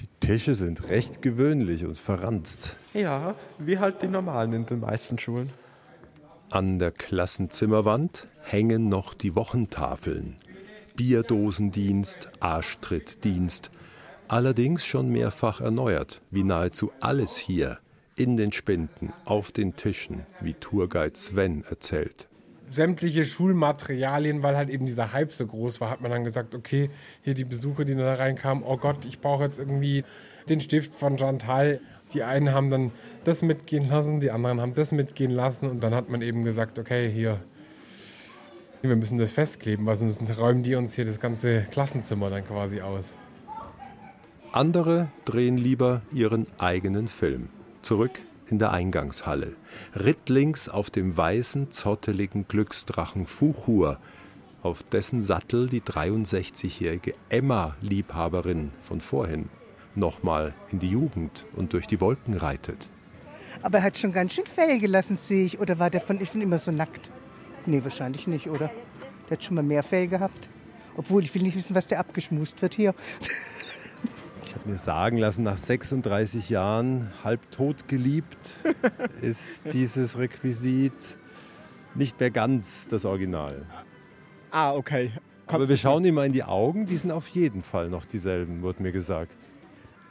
Die 0.00 0.06
Tische 0.20 0.54
sind 0.54 0.88
recht 0.88 1.22
gewöhnlich 1.22 1.84
und 1.84 1.96
verranzt. 1.98 2.76
ja, 2.94 3.34
wie 3.58 3.78
halt 3.78 4.02
die 4.02 4.08
normalen 4.08 4.52
in 4.52 4.66
den 4.66 4.80
meisten 4.80 5.18
Schulen. 5.18 5.50
An 6.50 6.78
der 6.78 6.90
Klassenzimmerwand 6.90 8.26
hängen 8.42 8.88
noch 8.88 9.14
die 9.14 9.34
Wochentafeln. 9.34 10.36
Bierdosendienst, 10.96 12.28
Arschtrittdienst. 12.40 13.70
Allerdings 14.28 14.84
schon 14.84 15.10
mehrfach 15.10 15.60
erneuert, 15.60 16.20
wie 16.32 16.42
nahezu 16.42 16.90
alles 17.00 17.36
hier, 17.36 17.78
in 18.16 18.36
den 18.36 18.50
Spinden, 18.50 19.12
auf 19.24 19.52
den 19.52 19.76
Tischen, 19.76 20.26
wie 20.40 20.54
Tourguide 20.54 21.16
Sven 21.16 21.62
erzählt. 21.68 22.26
sämtliche 22.72 23.24
Schulmaterialien, 23.24 24.42
weil 24.42 24.56
halt 24.56 24.70
eben 24.70 24.86
dieser 24.86 25.12
Hype 25.12 25.30
so 25.30 25.46
groß 25.46 25.80
war, 25.80 25.90
hat 25.90 26.00
man 26.00 26.10
dann 26.10 26.24
gesagt, 26.24 26.54
okay, 26.54 26.90
hier 27.22 27.34
die 27.34 27.44
Besucher, 27.44 27.84
die 27.84 27.94
da 27.94 28.14
reinkamen, 28.14 28.64
oh 28.64 28.76
Gott, 28.76 29.06
ich 29.06 29.20
brauche 29.20 29.44
jetzt 29.44 29.58
irgendwie 29.58 30.02
den 30.48 30.60
Stift 30.60 30.92
von 30.92 31.16
Chantal. 31.18 31.80
Die 32.12 32.22
einen 32.24 32.52
haben 32.52 32.70
dann 32.70 32.90
das 33.24 33.42
mitgehen 33.42 33.88
lassen, 33.88 34.18
die 34.20 34.32
anderen 34.32 34.60
haben 34.60 34.74
das 34.74 34.90
mitgehen 34.92 35.30
lassen 35.30 35.70
und 35.70 35.82
dann 35.82 35.94
hat 35.94 36.08
man 36.08 36.22
eben 36.22 36.42
gesagt, 36.42 36.78
okay, 36.78 37.08
hier, 37.10 37.40
wir 38.82 38.96
müssen 38.96 39.18
das 39.18 39.32
festkleben, 39.32 39.86
weil 39.86 39.96
sonst 39.96 40.22
räumen 40.36 40.62
die 40.62 40.74
uns 40.74 40.94
hier 40.94 41.04
das 41.04 41.20
ganze 41.20 41.62
Klassenzimmer 41.70 42.30
dann 42.30 42.44
quasi 42.44 42.80
aus. 42.80 43.14
Andere 44.52 45.08
drehen 45.24 45.58
lieber 45.58 46.02
ihren 46.12 46.46
eigenen 46.58 47.08
Film. 47.08 47.48
Zurück 47.82 48.22
in 48.48 48.58
der 48.58 48.72
Eingangshalle. 48.72 49.56
Rittlings 49.94 50.68
auf 50.68 50.90
dem 50.90 51.16
weißen, 51.16 51.72
zotteligen 51.72 52.48
Glücksdrachen 52.48 53.26
Fuchur, 53.26 53.98
auf 54.62 54.82
dessen 54.82 55.20
Sattel 55.20 55.68
die 55.68 55.80
63-jährige 55.80 57.14
Emma-Liebhaberin 57.28 58.72
von 58.80 59.00
vorhin 59.00 59.48
nochmal 59.94 60.54
in 60.70 60.78
die 60.78 60.90
Jugend 60.90 61.46
und 61.54 61.72
durch 61.72 61.86
die 61.86 62.00
Wolken 62.00 62.34
reitet. 62.34 62.88
Aber 63.62 63.78
er 63.78 63.84
hat 63.84 63.98
schon 63.98 64.12
ganz 64.12 64.34
schön 64.34 64.46
Fell 64.46 64.78
gelassen, 64.78 65.16
sehe 65.16 65.46
ich. 65.46 65.58
Oder 65.58 65.78
war 65.78 65.90
der 65.90 66.00
von 66.00 66.24
schon 66.24 66.42
immer 66.42 66.58
so 66.58 66.70
nackt? 66.70 67.10
Nee, 67.64 67.82
wahrscheinlich 67.82 68.26
nicht, 68.26 68.48
oder? 68.48 68.70
Der 69.28 69.36
hat 69.36 69.42
schon 69.42 69.54
mal 69.54 69.62
mehr 69.62 69.82
Fell 69.82 70.06
gehabt. 70.06 70.48
Obwohl, 70.96 71.24
ich 71.24 71.34
will 71.34 71.42
nicht 71.42 71.56
wissen, 71.56 71.74
was 71.74 71.86
der 71.86 71.98
abgeschmust 71.98 72.60
wird 72.62 72.74
hier. 72.74 72.94
Ich 74.46 74.54
habe 74.54 74.68
mir 74.70 74.76
sagen 74.78 75.16
lassen, 75.18 75.42
nach 75.42 75.56
36 75.58 76.50
Jahren 76.50 77.10
halbtot 77.24 77.88
geliebt, 77.88 78.54
ist 79.20 79.72
dieses 79.72 80.16
Requisit 80.18 81.18
nicht 81.96 82.20
mehr 82.20 82.30
ganz 82.30 82.86
das 82.86 83.04
Original. 83.04 83.66
Ah, 84.52 84.72
okay. 84.72 85.10
Aber 85.48 85.68
wir 85.68 85.76
schauen 85.76 86.04
ihm 86.04 86.14
mal 86.14 86.26
in 86.26 86.32
die 86.32 86.44
Augen, 86.44 86.86
die 86.86 86.96
sind 86.96 87.10
auf 87.10 87.26
jeden 87.28 87.62
Fall 87.62 87.88
noch 87.88 88.04
dieselben, 88.04 88.62
wurde 88.62 88.82
mir 88.82 88.92
gesagt. 88.92 89.36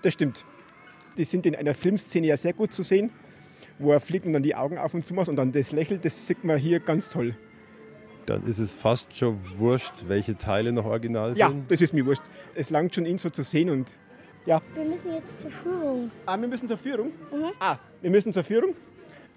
Das 0.01 0.13
stimmt. 0.13 0.45
Die 1.17 1.23
sind 1.23 1.45
in 1.45 1.55
einer 1.55 1.73
Filmszene 1.73 2.27
ja 2.27 2.35
sehr 2.37 2.53
gut 2.53 2.73
zu 2.73 2.83
sehen, 2.83 3.11
wo 3.79 3.93
er 3.93 4.01
fliegt 4.01 4.25
und 4.25 4.33
dann 4.33 4.43
die 4.43 4.55
Augen 4.55 4.77
auf 4.77 4.93
und 4.93 5.05
zu 5.05 5.13
macht 5.13 5.29
und 5.29 5.37
dann 5.37 5.53
das 5.53 5.71
Lächeln, 5.71 6.01
das 6.01 6.27
sieht 6.27 6.43
man 6.43 6.57
hier 6.57 6.81
ganz 6.81 7.09
toll. 7.09 7.35
Dann 8.25 8.45
ist 8.47 8.59
es 8.59 8.73
fast 8.73 9.15
schon 9.15 9.39
wurscht, 9.57 9.93
welche 10.07 10.35
Teile 10.37 10.73
noch 10.73 10.85
original 10.85 11.37
Ja, 11.37 11.49
sind. 11.49 11.71
das 11.71 11.79
ist 11.79 11.93
mir 11.93 12.05
wurscht. 12.05 12.23
Es 12.53 12.69
langt 12.69 12.95
schon, 12.95 13.05
ihn 13.05 13.17
so 13.17 13.29
zu 13.29 13.43
sehen 13.43 13.69
und 13.69 13.95
ja. 14.45 14.61
Wir 14.73 14.83
müssen 14.85 15.11
jetzt 15.13 15.39
zur 15.41 15.51
Führung. 15.51 16.11
Ah, 16.25 16.39
wir 16.39 16.47
müssen 16.47 16.67
zur 16.67 16.77
Führung? 16.77 17.07
Mhm. 17.31 17.51
Ah, 17.59 17.77
wir 18.01 18.09
müssen 18.11 18.33
zur 18.33 18.43
Führung? 18.43 18.75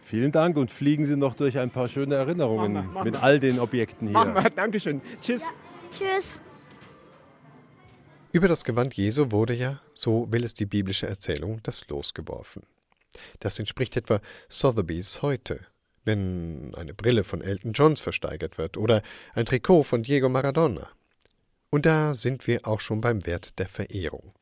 Vielen 0.04 0.32
Dank 0.32 0.56
und 0.56 0.70
fliegen 0.70 1.04
Sie 1.04 1.16
noch 1.16 1.34
durch 1.34 1.58
ein 1.58 1.70
paar 1.70 1.88
schöne 1.88 2.14
Erinnerungen 2.14 2.72
Machen 2.72 2.86
wir, 2.86 2.92
machen 2.92 3.04
mit 3.04 3.14
wir. 3.14 3.22
all 3.22 3.38
den 3.38 3.58
Objekten 3.58 4.08
hier. 4.08 4.14
Machen 4.14 4.34
wir, 4.34 4.48
Dankeschön. 4.50 5.02
Tschüss. 5.20 5.44
Tschüss. 5.96 6.40
Über 8.32 8.48
das 8.48 8.64
Gewand 8.64 8.94
Jesu 8.94 9.30
wurde 9.30 9.54
ja, 9.54 9.80
so 9.94 10.26
will 10.30 10.44
es 10.44 10.54
die 10.54 10.66
biblische 10.66 11.06
Erzählung, 11.06 11.60
das 11.62 11.88
Los 11.88 12.14
geworfen. 12.14 12.62
Das 13.40 13.58
entspricht 13.58 13.96
etwa 13.96 14.20
Sotheby's 14.48 15.22
heute, 15.22 15.60
wenn 16.04 16.74
eine 16.74 16.94
Brille 16.94 17.24
von 17.24 17.40
Elton 17.40 17.72
Johns 17.72 18.00
versteigert 18.00 18.58
wird 18.58 18.76
oder 18.76 19.02
ein 19.34 19.46
Trikot 19.46 19.82
von 19.82 20.02
Diego 20.02 20.28
Maradona. 20.28 20.88
Und 21.70 21.84
da 21.84 22.14
sind 22.14 22.46
wir 22.46 22.66
auch 22.66 22.80
schon 22.80 23.00
beim 23.00 23.26
Wert 23.26 23.58
der 23.58 23.68
Verehrung. 23.68 24.32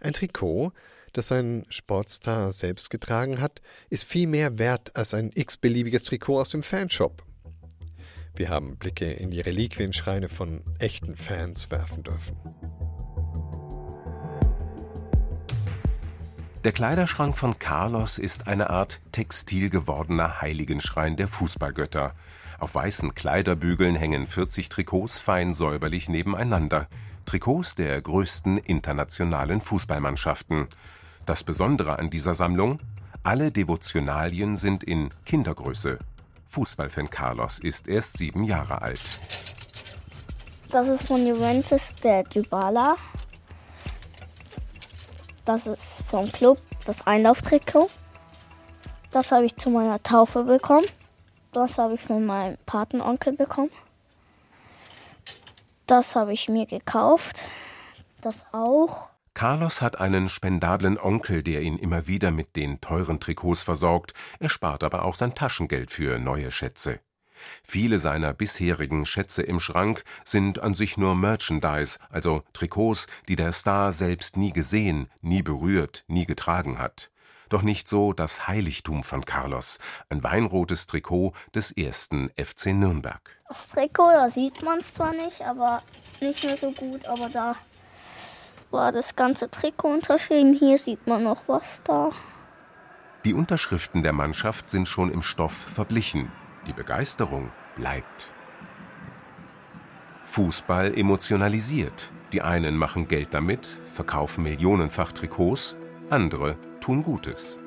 Ein 0.00 0.12
Trikot, 0.12 0.72
das 1.12 1.30
ein 1.32 1.66
Sportstar 1.68 2.52
selbst 2.52 2.90
getragen 2.90 3.40
hat, 3.40 3.60
ist 3.90 4.04
viel 4.04 4.26
mehr 4.26 4.58
wert 4.58 4.96
als 4.96 5.14
ein 5.14 5.30
x-beliebiges 5.34 6.04
Trikot 6.04 6.40
aus 6.40 6.50
dem 6.50 6.62
Fanshop. 6.62 7.22
Wir 8.34 8.48
haben 8.48 8.78
Blicke 8.78 9.12
in 9.12 9.30
die 9.30 9.40
Reliquienschreine 9.40 10.28
von 10.28 10.62
echten 10.78 11.16
Fans 11.16 11.70
werfen 11.70 12.02
dürfen. 12.02 12.36
Der 16.64 16.72
Kleiderschrank 16.72 17.36
von 17.36 17.58
Carlos 17.58 18.18
ist 18.18 18.46
eine 18.46 18.70
Art 18.70 19.00
textil 19.10 19.68
gewordener 19.68 20.40
Heiligenschrein 20.40 21.16
der 21.16 21.26
Fußballgötter. 21.26 22.14
Auf 22.60 22.76
weißen 22.76 23.16
Kleiderbügeln 23.16 23.96
hängen 23.96 24.28
40 24.28 24.68
Trikots 24.68 25.18
fein 25.18 25.54
säuberlich 25.54 26.08
nebeneinander. 26.08 26.86
Trikots 27.24 27.74
der 27.74 28.00
größten 28.00 28.58
internationalen 28.58 29.60
Fußballmannschaften. 29.60 30.68
Das 31.26 31.44
Besondere 31.44 31.98
an 31.98 32.10
dieser 32.10 32.34
Sammlung? 32.34 32.80
Alle 33.22 33.52
Devotionalien 33.52 34.56
sind 34.56 34.82
in 34.82 35.10
Kindergröße. 35.24 35.98
Fußballfan 36.48 37.08
Carlos 37.08 37.58
ist 37.58 37.88
erst 37.88 38.18
sieben 38.18 38.44
Jahre 38.44 38.82
alt. 38.82 39.00
Das 40.70 40.88
ist 40.88 41.06
von 41.06 41.26
Juventus 41.26 41.92
der 42.02 42.24
Dybala. 42.24 42.96
Das 45.44 45.66
ist 45.66 46.02
vom 46.06 46.26
Club 46.30 46.58
das 46.84 47.06
Einlauftrikot. 47.06 47.88
Das 49.10 49.32
habe 49.32 49.44
ich 49.44 49.56
zu 49.56 49.70
meiner 49.70 50.02
Taufe 50.02 50.44
bekommen. 50.44 50.86
Das 51.52 51.78
habe 51.78 51.94
ich 51.94 52.00
von 52.00 52.24
meinem 52.24 52.56
Patenonkel 52.64 53.34
bekommen. 53.34 53.70
Das 55.86 56.16
habe 56.16 56.32
ich 56.32 56.48
mir 56.48 56.66
gekauft. 56.66 57.44
Das 58.20 58.44
auch. 58.52 59.10
Carlos 59.34 59.80
hat 59.80 59.98
einen 59.98 60.28
spendablen 60.28 60.98
Onkel, 60.98 61.42
der 61.42 61.62
ihn 61.62 61.78
immer 61.78 62.06
wieder 62.06 62.30
mit 62.30 62.54
den 62.54 62.80
teuren 62.80 63.18
Trikots 63.18 63.62
versorgt, 63.62 64.12
er 64.38 64.50
spart 64.50 64.84
aber 64.84 65.04
auch 65.04 65.14
sein 65.14 65.34
Taschengeld 65.34 65.90
für 65.90 66.18
neue 66.18 66.50
Schätze. 66.50 67.00
Viele 67.62 67.98
seiner 67.98 68.32
bisherigen 68.32 69.06
Schätze 69.06 69.42
im 69.42 69.58
Schrank 69.58 70.04
sind 70.24 70.58
an 70.60 70.74
sich 70.74 70.96
nur 70.96 71.14
Merchandise, 71.14 71.98
also 72.10 72.42
Trikots, 72.52 73.06
die 73.28 73.36
der 73.36 73.52
Star 73.52 73.92
selbst 73.92 74.36
nie 74.36 74.52
gesehen, 74.52 75.10
nie 75.20 75.42
berührt, 75.42 76.04
nie 76.06 76.26
getragen 76.26 76.78
hat. 76.78 77.10
Doch 77.52 77.60
nicht 77.60 77.86
so 77.86 78.14
das 78.14 78.48
Heiligtum 78.48 79.04
von 79.04 79.26
Carlos, 79.26 79.78
ein 80.08 80.22
weinrotes 80.22 80.86
Trikot 80.86 81.34
des 81.54 81.70
ersten 81.70 82.30
FC 82.30 82.68
Nürnberg. 82.68 83.20
Das 83.46 83.68
Trikot, 83.68 84.08
da 84.08 84.30
sieht 84.30 84.62
man 84.62 84.78
es 84.78 84.94
zwar 84.94 85.12
nicht, 85.12 85.42
aber 85.42 85.82
nicht 86.22 86.46
mehr 86.46 86.56
so 86.56 86.72
gut, 86.72 87.06
aber 87.06 87.28
da 87.28 87.56
war 88.70 88.90
das 88.90 89.16
ganze 89.16 89.50
Trikot 89.50 89.92
unterschrieben. 89.92 90.54
Hier 90.54 90.78
sieht 90.78 91.06
man 91.06 91.24
noch 91.24 91.46
was 91.46 91.82
da. 91.82 92.12
Die 93.26 93.34
Unterschriften 93.34 94.02
der 94.02 94.14
Mannschaft 94.14 94.70
sind 94.70 94.88
schon 94.88 95.12
im 95.12 95.20
Stoff 95.20 95.52
verblichen. 95.52 96.32
Die 96.66 96.72
Begeisterung 96.72 97.50
bleibt. 97.76 98.28
Fußball 100.24 100.96
emotionalisiert. 100.96 102.08
Die 102.32 102.40
einen 102.40 102.78
machen 102.78 103.08
Geld 103.08 103.34
damit, 103.34 103.68
verkaufen 103.92 104.42
millionenfach 104.42 105.12
Trikots, 105.12 105.76
andere 106.08 106.56
tun 106.82 107.02
Gutes. 107.02 107.58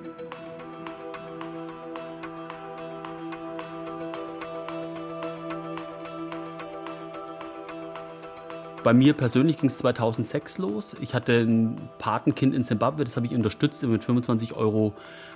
Bei 8.84 8.94
mir 8.94 9.14
persönlich 9.14 9.58
ging 9.58 9.70
es 9.72 9.80
2006 9.80 10.60
los. 10.60 10.96
Ich 11.02 11.16
hatte 11.16 11.40
ein 11.40 11.90
Patenkind 11.98 12.54
in 12.54 12.64
Zimbabwe, 12.64 13.04
das 13.04 13.16
habe 13.16 13.26
ich 13.26 13.34
unterstützt 13.34 13.82
mit 13.82 14.04
25 14.04 14.54
Euro 14.54 14.94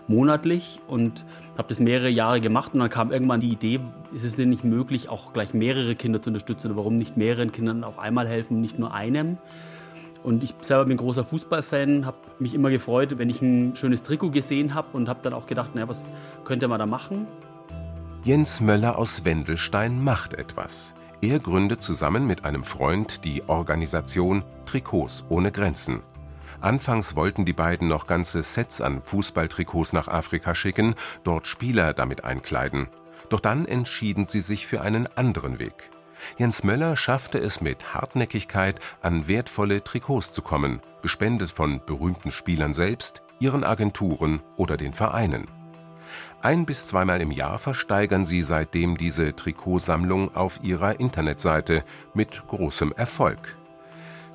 monatlich 0.08 0.80
und 0.86 1.26
habe 1.58 1.70
das 1.70 1.80
mehrere 1.80 2.10
Jahre 2.10 2.42
gemacht. 2.42 2.76
Und 2.76 2.82
dann 2.82 2.92
kam 2.92 3.12
irgendwann 3.12 3.40
die 3.40 3.50
Idee, 3.50 3.80
ist 4.14 4.24
es 4.24 4.36
denn 4.36 4.50
nicht 4.50 4.64
möglich, 4.64 5.10
auch 5.10 5.34
gleich 5.34 5.56
mehrere 5.56 5.96
Kinder 5.96 6.22
zu 6.22 6.30
unterstützen? 6.30 6.76
Warum 6.76 6.96
nicht 6.96 7.18
mehreren 7.18 7.52
Kindern 7.52 7.84
auf 7.84 7.98
einmal 7.98 8.28
helfen, 8.28 8.62
nicht 8.62 8.78
nur 8.78 8.94
einem? 8.94 9.40
Und 10.24 10.44
ich 10.44 10.54
selber 10.62 10.86
bin 10.86 10.98
großer 10.98 11.24
Fußballfan, 11.24 12.06
habe 12.06 12.18
mich 12.40 12.54
immer 12.54 12.70
gefreut, 12.70 13.18
wenn 13.18 13.30
ich 13.30 13.42
ein 13.42 13.76
schönes 13.76 14.04
Trikot 14.04 14.32
gesehen 14.32 14.74
habe 14.76 14.90
und 14.94 15.08
habe 15.08 15.20
dann 15.24 15.34
auch 15.34 15.48
gedacht, 15.48 15.76
naja, 15.76 15.88
was 15.88 16.12
könnte 16.44 16.68
man 16.68 16.80
da 16.80 16.86
machen? 16.86 17.28
Jens 18.24 18.60
Möller 18.60 18.98
aus 18.98 19.24
Wendelstein 19.24 20.04
macht 20.04 20.34
etwas. 20.34 20.94
Er 21.22 21.40
gründet 21.40 21.82
zusammen 21.82 22.28
mit 22.28 22.46
einem 22.46 22.64
Freund 22.64 23.24
die 23.24 23.48
Organisation 23.48 24.44
Trikots 24.66 25.26
ohne 25.30 25.52
Grenzen. 25.52 26.02
Anfangs 26.62 27.16
wollten 27.16 27.46
die 27.46 27.54
beiden 27.54 27.88
noch 27.88 28.06
ganze 28.06 28.44
Sets 28.44 28.82
an 28.82 29.02
Fußballtrikots 29.02 29.94
nach 29.94 30.10
Afrika 30.10 30.56
schicken, 30.56 30.96
dort 31.24 31.48
Spieler 31.48 31.94
damit 31.94 32.26
einkleiden. 32.26 32.88
Doch 33.30 33.40
dann 33.40 33.66
entschieden 33.66 34.26
sie 34.26 34.42
sich 34.42 34.68
für 34.68 34.82
einen 34.82 35.08
anderen 35.16 35.60
Weg. 35.60 35.90
Jens 36.38 36.64
Möller 36.64 36.96
schaffte 36.96 37.40
es 37.40 37.62
mit 37.62 37.94
Hartnäckigkeit, 37.94 38.80
an 39.02 39.28
wertvolle 39.28 39.84
Trikots 39.84 40.32
zu 40.32 40.42
kommen, 40.42 40.82
gespendet 41.02 41.52
von 41.52 41.82
berühmten 41.86 42.32
Spielern 42.32 42.74
selbst, 42.74 43.22
ihren 43.40 43.64
Agenturen 43.64 44.42
oder 44.58 44.78
den 44.78 44.94
Vereinen. 44.94 45.48
Ein 46.42 46.66
bis 46.66 46.88
zweimal 46.88 47.20
im 47.22 47.32
Jahr 47.32 47.60
versteigern 47.60 48.24
sie 48.24 48.42
seitdem 48.42 48.98
diese 48.98 49.36
Trikotsammlung 49.36 50.36
auf 50.36 50.60
ihrer 50.64 51.00
Internetseite 51.00 51.84
mit 52.14 52.48
großem 52.48 52.94
Erfolg. 52.94 53.58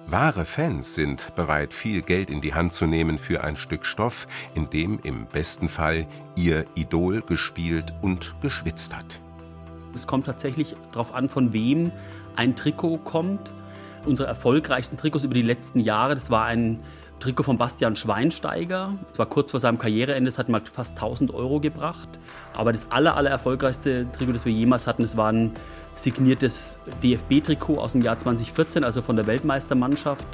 Wahre 0.07 0.45
Fans 0.45 0.95
sind 0.95 1.35
bereit, 1.35 1.73
viel 1.73 2.03
Geld 2.03 2.29
in 2.29 2.43
die 2.43 2.53
Hand 2.53 2.75
zu 2.75 2.87
nehmen 2.87 3.19
für 3.19 3.43
ein 3.43 3.57
Stück 3.57 3.87
Stoff, 3.87 4.29
in 4.55 4.69
dem 4.69 5.01
im 5.03 5.25
besten 5.25 5.71
Fall 5.71 6.07
ihr 6.37 6.67
Idol 6.75 7.23
gespielt 7.23 7.95
und 8.03 8.35
geschwitzt 8.43 8.95
hat. 8.95 9.19
Es 9.95 10.07
kommt 10.07 10.27
tatsächlich 10.27 10.77
darauf 10.93 11.15
an, 11.15 11.29
von 11.29 11.53
wem 11.53 11.93
ein 12.37 12.57
Trikot 12.57 12.99
kommt. 12.99 13.51
Unsere 14.05 14.29
erfolgreichsten 14.29 14.99
Trikots 14.99 15.25
über 15.25 15.35
die 15.35 15.43
letzten 15.43 15.81
Jahre, 15.81 16.15
das 16.15 16.31
war 16.31 16.45
ein 16.45 16.81
Trikot 17.21 17.45
von 17.45 17.57
Bastian 17.57 17.97
Schweinsteiger. 17.97 18.93
Es 19.11 19.19
war 19.19 19.27
kurz 19.27 19.51
vor 19.51 19.61
seinem 19.61 19.79
Karriereende, 19.79 20.29
es 20.29 20.39
hat 20.39 20.49
mal 20.49 20.61
fast 20.71 20.93
1000 20.93 21.33
Euro 21.33 21.61
gebracht. 21.61 22.09
Aber 22.55 22.73
das 22.73 22.91
aller, 22.91 23.17
aller 23.17 23.31
erfolgreichste 23.31 24.07
Trikot, 24.13 24.33
das 24.33 24.45
wir 24.45 24.53
jemals 24.53 24.87
hatten, 24.87 25.05
es 25.05 25.17
war 25.17 25.33
ein 25.33 25.53
signiertes 25.95 26.81
DFB-Trikot 27.03 27.79
aus 27.79 27.93
dem 27.93 28.03
Jahr 28.03 28.19
2014, 28.19 28.85
also 28.85 29.01
von 29.01 29.17
der 29.17 29.27
Weltmeistermannschaft. 29.27 30.27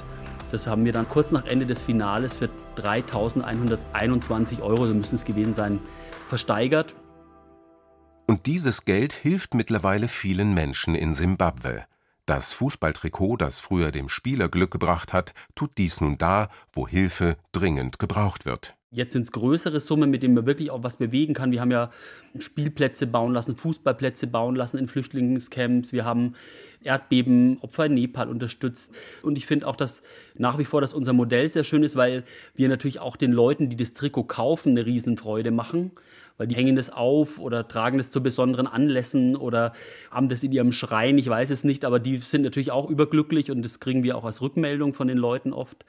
Das 0.51 0.67
haben 0.67 0.85
wir 0.85 0.93
dann 0.93 1.09
kurz 1.09 1.31
nach 1.31 1.45
Ende 1.45 1.65
des 1.65 1.83
Finales 1.83 2.35
für 2.35 2.49
3.121 2.77 4.61
Euro, 4.63 4.87
so 4.87 4.95
müssen 4.95 5.15
es 5.15 5.25
gewesen 5.25 5.55
sein, 5.55 5.79
versteigert. 6.29 6.95
Und 8.31 8.47
dieses 8.47 8.85
Geld 8.85 9.13
hilft 9.13 9.55
mittlerweile 9.55 10.07
vielen 10.07 10.55
Menschen 10.55 10.95
in 10.95 11.15
Simbabwe. 11.15 11.87
Das 12.27 12.53
Fußballtrikot, 12.53 13.37
das 13.39 13.59
früher 13.59 13.91
dem 13.91 14.09
Spieler 14.09 14.49
Glück 14.49 14.71
gebracht 14.71 15.13
hat, 15.13 15.35
tut 15.57 15.73
dies 15.79 16.01
nun 16.01 16.17
da, 16.17 16.49
wo 16.73 16.87
Hilfe 16.87 17.39
dringend 17.51 17.99
gebraucht 17.99 18.47
wird. 18.47 18.77
Jetzt 18.93 19.15
sind 19.15 19.23
es 19.23 19.33
größere 19.33 19.81
Summen, 19.81 20.11
mit 20.11 20.23
denen 20.23 20.35
man 20.35 20.47
wirklich 20.47 20.71
auch 20.71 20.85
was 20.85 20.97
bewegen 20.97 21.35
kann. 21.35 21.51
Wir 21.51 21.61
haben 21.61 21.73
ja 21.73 21.91
Spielplätze 22.39 23.09
bauen 23.09 23.33
lassen, 23.33 23.57
Fußballplätze 23.57 24.29
bauen 24.29 24.55
lassen 24.55 24.79
in 24.79 24.87
Flüchtlingscamps. 24.87 25.93
Wir 25.93 26.05
haben 26.05 26.37
Erdbebenopfer 26.85 27.87
in 27.87 27.95
Nepal 27.95 28.29
unterstützt. 28.29 28.93
Und 29.23 29.39
ich 29.39 29.47
finde 29.47 29.67
auch, 29.67 29.75
dass 29.75 30.05
nach 30.37 30.57
wie 30.59 30.65
vor, 30.65 30.81
dass 30.81 30.95
unser 30.95 31.15
Modell 31.15 31.49
sehr 31.49 31.65
schön 31.65 31.83
ist, 31.83 31.97
weil 31.97 32.23
wir 32.55 32.69
natürlich 32.69 33.01
auch 33.01 33.17
den 33.17 33.33
Leuten, 33.33 33.71
die 33.71 33.77
das 33.77 33.93
Trikot 33.93 34.25
kaufen, 34.25 34.71
eine 34.71 34.87
Riesenfreude 34.87 35.51
machen 35.51 35.91
weil 36.41 36.47
die 36.47 36.57
hängen 36.57 36.75
das 36.75 36.89
auf 36.89 37.39
oder 37.39 37.69
tragen 37.69 37.99
das 37.99 38.11
zu 38.11 38.23
besonderen 38.23 38.67
Anlässen 38.67 39.37
oder 39.37 39.75
haben 40.11 40.31
das 40.31 40.43
in 40.43 40.53
ihrem 40.53 40.73
Schrein, 40.73 41.19
ich 41.19 41.29
weiß 41.29 41.51
es 41.51 41.65
nicht, 41.65 41.85
aber 41.85 42.01
die 42.01 42.17
sind 42.17 42.41
natürlich 42.41 42.71
auch 42.71 42.89
überglücklich 42.89 43.51
und 43.51 43.63
das 43.63 43.79
kriegen 43.79 44.05
wir 44.05 44.17
auch 44.17 44.25
als 44.25 44.41
Rückmeldung 44.41 44.95
von 44.95 45.07
den 45.07 45.19
Leuten 45.19 45.53
oft. 45.53 45.85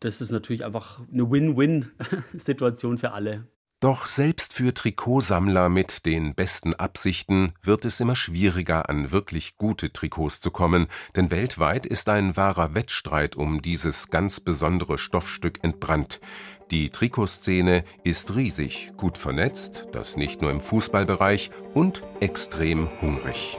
Das 0.00 0.20
ist 0.20 0.32
natürlich 0.32 0.64
einfach 0.64 0.98
eine 1.12 1.30
Win-Win-Situation 1.30 2.98
für 2.98 3.12
alle. 3.12 3.46
Doch 3.78 4.08
selbst 4.08 4.52
für 4.52 4.74
Trikotsammler 4.74 5.68
mit 5.68 6.04
den 6.06 6.34
besten 6.34 6.74
Absichten 6.74 7.52
wird 7.62 7.84
es 7.84 8.00
immer 8.00 8.16
schwieriger, 8.16 8.88
an 8.88 9.12
wirklich 9.12 9.56
gute 9.58 9.92
Trikots 9.92 10.40
zu 10.40 10.50
kommen, 10.50 10.88
denn 11.14 11.30
weltweit 11.30 11.86
ist 11.86 12.08
ein 12.08 12.36
wahrer 12.36 12.74
Wettstreit 12.74 13.36
um 13.36 13.62
dieses 13.62 14.10
ganz 14.10 14.40
besondere 14.40 14.98
Stoffstück 14.98 15.62
entbrannt. 15.62 16.20
Die 16.70 16.90
Trikotszene 16.90 17.82
ist 18.04 18.36
riesig, 18.36 18.92
gut 18.98 19.16
vernetzt, 19.16 19.86
das 19.92 20.18
nicht 20.18 20.42
nur 20.42 20.50
im 20.50 20.60
Fußballbereich, 20.60 21.50
und 21.72 22.02
extrem 22.20 22.90
hungrig. 23.00 23.56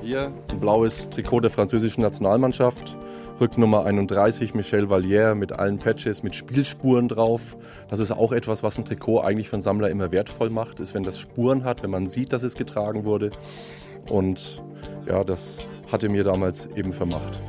Hier 0.00 0.32
ein 0.50 0.60
blaues 0.60 1.10
Trikot 1.10 1.40
der 1.40 1.50
französischen 1.50 2.00
Nationalmannschaft. 2.00 2.96
Rücknummer 3.38 3.84
31, 3.84 4.54
Michel 4.54 4.86
Vallière 4.86 5.34
mit 5.34 5.52
allen 5.52 5.78
Patches, 5.78 6.22
mit 6.22 6.34
Spielspuren 6.34 7.08
drauf. 7.08 7.58
Das 7.90 8.00
ist 8.00 8.12
auch 8.12 8.32
etwas, 8.32 8.62
was 8.62 8.78
ein 8.78 8.86
Trikot 8.86 9.20
eigentlich 9.20 9.50
für 9.50 9.56
einen 9.56 9.62
Sammler 9.62 9.90
immer 9.90 10.10
wertvoll 10.10 10.48
macht, 10.48 10.80
ist, 10.80 10.94
wenn 10.94 11.02
das 11.02 11.18
Spuren 11.18 11.64
hat, 11.64 11.82
wenn 11.82 11.90
man 11.90 12.06
sieht, 12.06 12.32
dass 12.32 12.44
es 12.44 12.54
getragen 12.54 13.04
wurde. 13.04 13.30
Und 14.08 14.62
ja, 15.06 15.22
das 15.22 15.58
hatte 15.92 16.08
mir 16.08 16.24
damals 16.24 16.66
eben 16.76 16.94
vermacht. 16.94 17.42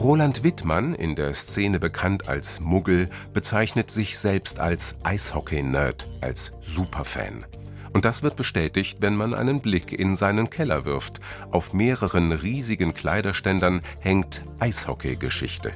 Roland 0.00 0.44
Wittmann, 0.44 0.94
in 0.94 1.16
der 1.16 1.32
Szene 1.32 1.80
bekannt 1.80 2.28
als 2.28 2.60
Muggel, 2.60 3.08
bezeichnet 3.32 3.90
sich 3.90 4.18
selbst 4.18 4.60
als 4.60 4.96
Eishockey-Nerd, 5.02 6.06
als 6.20 6.52
Superfan. 6.60 7.46
Und 7.94 8.04
das 8.04 8.22
wird 8.22 8.36
bestätigt, 8.36 8.98
wenn 9.00 9.16
man 9.16 9.32
einen 9.32 9.60
Blick 9.60 9.92
in 9.92 10.14
seinen 10.14 10.50
Keller 10.50 10.84
wirft. 10.84 11.20
Auf 11.50 11.72
mehreren 11.72 12.30
riesigen 12.32 12.92
Kleiderständern 12.92 13.80
hängt 14.00 14.44
Eishockey-Geschichte. 14.58 15.72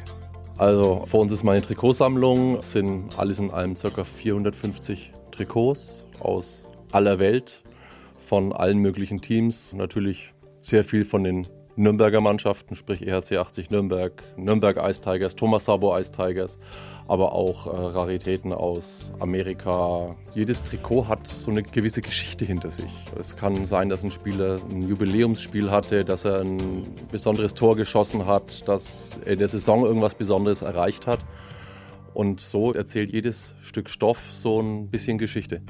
Also 0.58 1.04
vor 1.06 1.20
uns 1.20 1.32
ist 1.32 1.42
meine 1.42 1.62
Trikotsammlung. 1.62 2.58
Es 2.58 2.72
sind 2.72 3.18
alles 3.18 3.38
in 3.38 3.50
allem 3.50 3.74
ca. 3.74 4.04
450 4.04 5.12
Trikots 5.30 6.04
aus 6.18 6.68
aller 6.92 7.18
Welt, 7.18 7.64
von 8.26 8.52
allen 8.52 8.78
möglichen 8.78 9.22
Teams. 9.22 9.72
Natürlich 9.72 10.34
sehr 10.60 10.84
viel 10.84 11.06
von 11.06 11.24
den 11.24 11.48
Nürnberger 11.76 12.20
Mannschaften, 12.20 12.74
sprich 12.74 13.06
EHC 13.06 13.38
80 13.38 13.70
Nürnberg, 13.70 14.12
Nürnberg 14.36 14.76
Ice 14.88 15.00
Tigers, 15.00 15.36
Thomas 15.36 15.64
Sabo 15.64 15.96
Ice 15.96 16.12
Tigers, 16.12 16.58
aber 17.08 17.32
auch 17.32 17.66
äh, 17.66 17.70
Raritäten 17.70 18.52
aus 18.52 19.12
Amerika. 19.18 20.14
Jedes 20.34 20.62
Trikot 20.62 21.08
hat 21.08 21.26
so 21.26 21.50
eine 21.50 21.62
gewisse 21.62 22.02
Geschichte 22.02 22.44
hinter 22.44 22.70
sich. 22.70 22.92
Es 23.18 23.36
kann 23.36 23.66
sein, 23.66 23.88
dass 23.88 24.04
ein 24.04 24.10
Spieler 24.10 24.58
ein 24.70 24.82
Jubiläumsspiel 24.82 25.70
hatte, 25.70 26.04
dass 26.04 26.24
er 26.24 26.40
ein 26.40 26.84
besonderes 27.10 27.54
Tor 27.54 27.76
geschossen 27.76 28.26
hat, 28.26 28.68
dass 28.68 29.18
er 29.24 29.32
in 29.32 29.38
der 29.38 29.48
Saison 29.48 29.84
irgendwas 29.84 30.14
Besonderes 30.14 30.62
erreicht 30.62 31.06
hat. 31.06 31.20
Und 32.14 32.40
so 32.40 32.72
erzählt 32.72 33.12
jedes 33.12 33.54
Stück 33.60 33.88
Stoff 33.88 34.20
so 34.32 34.60
ein 34.60 34.88
bisschen 34.90 35.18
Geschichte. 35.18 35.62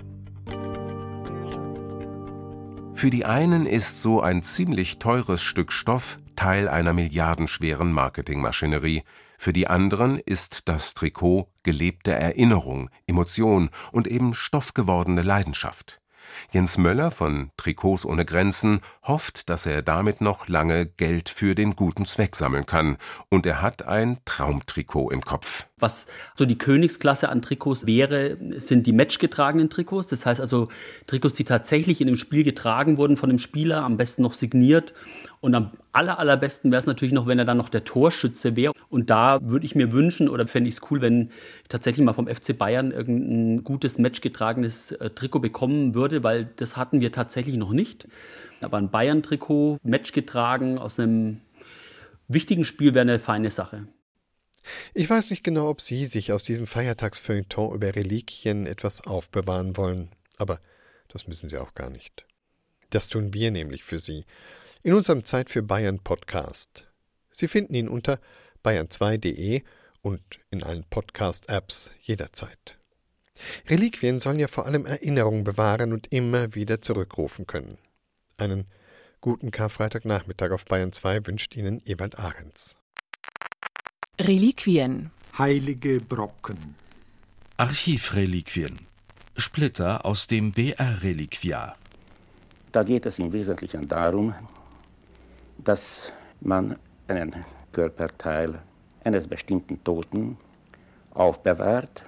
Für 3.00 3.08
die 3.08 3.24
einen 3.24 3.64
ist 3.64 4.02
so 4.02 4.20
ein 4.20 4.42
ziemlich 4.42 4.98
teures 4.98 5.40
Stück 5.40 5.72
Stoff 5.72 6.18
Teil 6.36 6.68
einer 6.68 6.92
milliardenschweren 6.92 7.92
Marketingmaschinerie, 7.92 9.04
für 9.38 9.54
die 9.54 9.68
anderen 9.68 10.18
ist 10.18 10.68
das 10.68 10.92
Trikot 10.92 11.48
gelebte 11.62 12.12
Erinnerung, 12.12 12.90
Emotion 13.06 13.70
und 13.90 14.06
eben 14.06 14.34
stoffgewordene 14.34 15.22
Leidenschaft. 15.22 16.02
Jens 16.52 16.76
Möller 16.76 17.10
von 17.10 17.50
Trikots 17.56 18.04
ohne 18.04 18.26
Grenzen 18.26 18.82
hofft, 19.10 19.50
dass 19.50 19.66
er 19.66 19.82
damit 19.82 20.22
noch 20.22 20.48
lange 20.48 20.86
Geld 20.86 21.28
für 21.28 21.54
den 21.54 21.76
guten 21.76 22.06
Zweck 22.06 22.36
sammeln 22.36 22.64
kann. 22.64 22.96
Und 23.28 23.44
er 23.44 23.60
hat 23.60 23.86
ein 23.86 24.18
Traumtrikot 24.24 25.10
im 25.10 25.20
Kopf. 25.22 25.66
Was 25.78 26.06
so 26.36 26.46
die 26.46 26.56
Königsklasse 26.56 27.28
an 27.28 27.42
Trikots 27.42 27.86
wäre, 27.86 28.38
sind 28.56 28.86
die 28.86 28.92
matchgetragenen 28.92 29.68
Trikots. 29.68 30.08
Das 30.08 30.24
heißt 30.24 30.40
also 30.40 30.68
Trikots, 31.06 31.34
die 31.34 31.44
tatsächlich 31.44 32.00
in 32.00 32.06
dem 32.06 32.16
Spiel 32.16 32.44
getragen 32.44 32.96
wurden 32.96 33.16
von 33.18 33.28
dem 33.28 33.38
Spieler, 33.38 33.84
am 33.84 33.98
besten 33.98 34.22
noch 34.22 34.34
signiert 34.34 34.94
und 35.40 35.54
am 35.54 35.70
aller, 35.92 36.18
allerbesten 36.18 36.70
wäre 36.70 36.80
es 36.80 36.86
natürlich 36.86 37.14
noch, 37.14 37.26
wenn 37.26 37.38
er 37.38 37.46
dann 37.46 37.56
noch 37.56 37.70
der 37.70 37.84
Torschütze 37.84 38.56
wäre. 38.56 38.74
Und 38.90 39.08
da 39.08 39.38
würde 39.42 39.64
ich 39.64 39.74
mir 39.74 39.90
wünschen 39.90 40.28
oder 40.28 40.46
fände 40.46 40.68
ich 40.68 40.74
es 40.76 40.90
cool, 40.90 41.00
wenn 41.00 41.30
ich 41.62 41.68
tatsächlich 41.68 42.04
mal 42.04 42.12
vom 42.12 42.26
FC 42.26 42.56
Bayern 42.56 42.90
irgendein 42.90 43.64
gutes 43.64 43.98
matchgetragenes 43.98 44.92
äh, 44.92 45.10
Trikot 45.10 45.40
bekommen 45.40 45.94
würde, 45.94 46.22
weil 46.22 46.50
das 46.56 46.76
hatten 46.76 47.00
wir 47.00 47.10
tatsächlich 47.10 47.56
noch 47.56 47.72
nicht. 47.72 48.06
Aber 48.60 48.76
ein 48.76 48.90
Bayern-Trikot, 48.90 49.78
matchgetragen 49.82 50.78
aus 50.78 50.98
einem 50.98 51.40
wichtigen 52.28 52.64
Spiel 52.64 52.94
wäre 52.94 53.02
eine 53.02 53.18
feine 53.18 53.50
Sache. 53.50 53.88
Ich 54.94 55.08
weiß 55.08 55.30
nicht 55.30 55.42
genau, 55.42 55.68
ob 55.68 55.80
Sie 55.80 56.06
sich 56.06 56.32
aus 56.32 56.44
diesem 56.44 56.66
Feiertagsfeuilleton 56.66 57.74
über 57.74 57.94
Reliquien 57.94 58.66
etwas 58.66 59.00
aufbewahren 59.00 59.76
wollen, 59.76 60.10
aber 60.36 60.60
das 61.08 61.26
müssen 61.26 61.48
Sie 61.48 61.58
auch 61.58 61.74
gar 61.74 61.90
nicht. 61.90 62.26
Das 62.90 63.08
tun 63.08 63.32
wir 63.32 63.50
nämlich 63.50 63.84
für 63.84 63.98
Sie 63.98 64.24
in 64.82 64.94
unserem 64.94 65.24
Zeit 65.24 65.50
für 65.50 65.62
Bayern 65.62 66.00
Podcast. 66.00 66.86
Sie 67.30 67.48
finden 67.48 67.74
ihn 67.74 67.88
unter 67.88 68.18
bayern2.de 68.64 69.62
und 70.02 70.22
in 70.50 70.62
allen 70.62 70.84
Podcast-Apps 70.84 71.90
jederzeit. 72.02 72.78
Reliquien 73.68 74.18
sollen 74.18 74.38
ja 74.38 74.48
vor 74.48 74.66
allem 74.66 74.86
Erinnerungen 74.86 75.44
bewahren 75.44 75.92
und 75.92 76.12
immer 76.12 76.54
wieder 76.54 76.82
zurückrufen 76.82 77.46
können. 77.46 77.78
Einen 78.40 78.64
guten 79.20 79.50
Karfreitagnachmittag 79.50 80.50
auf 80.52 80.64
Bayern 80.64 80.94
2 80.94 81.26
wünscht 81.26 81.54
Ihnen 81.54 81.82
Ewald 81.84 82.18
Ahrens. 82.18 82.74
Reliquien. 84.18 85.10
Heilige 85.36 86.00
Brocken. 86.00 86.74
Archivreliquien. 87.58 88.78
Splitter 89.36 90.06
aus 90.06 90.26
dem 90.26 90.52
BR-Reliquiar. 90.52 91.76
Da 92.72 92.82
geht 92.82 93.04
es 93.04 93.18
im 93.18 93.30
Wesentlichen 93.30 93.86
darum, 93.86 94.34
dass 95.58 96.10
man 96.40 96.78
einen 97.08 97.44
Körperteil 97.72 98.58
eines 99.04 99.28
bestimmten 99.28 99.84
Toten 99.84 100.38
aufbewahrt 101.10 102.04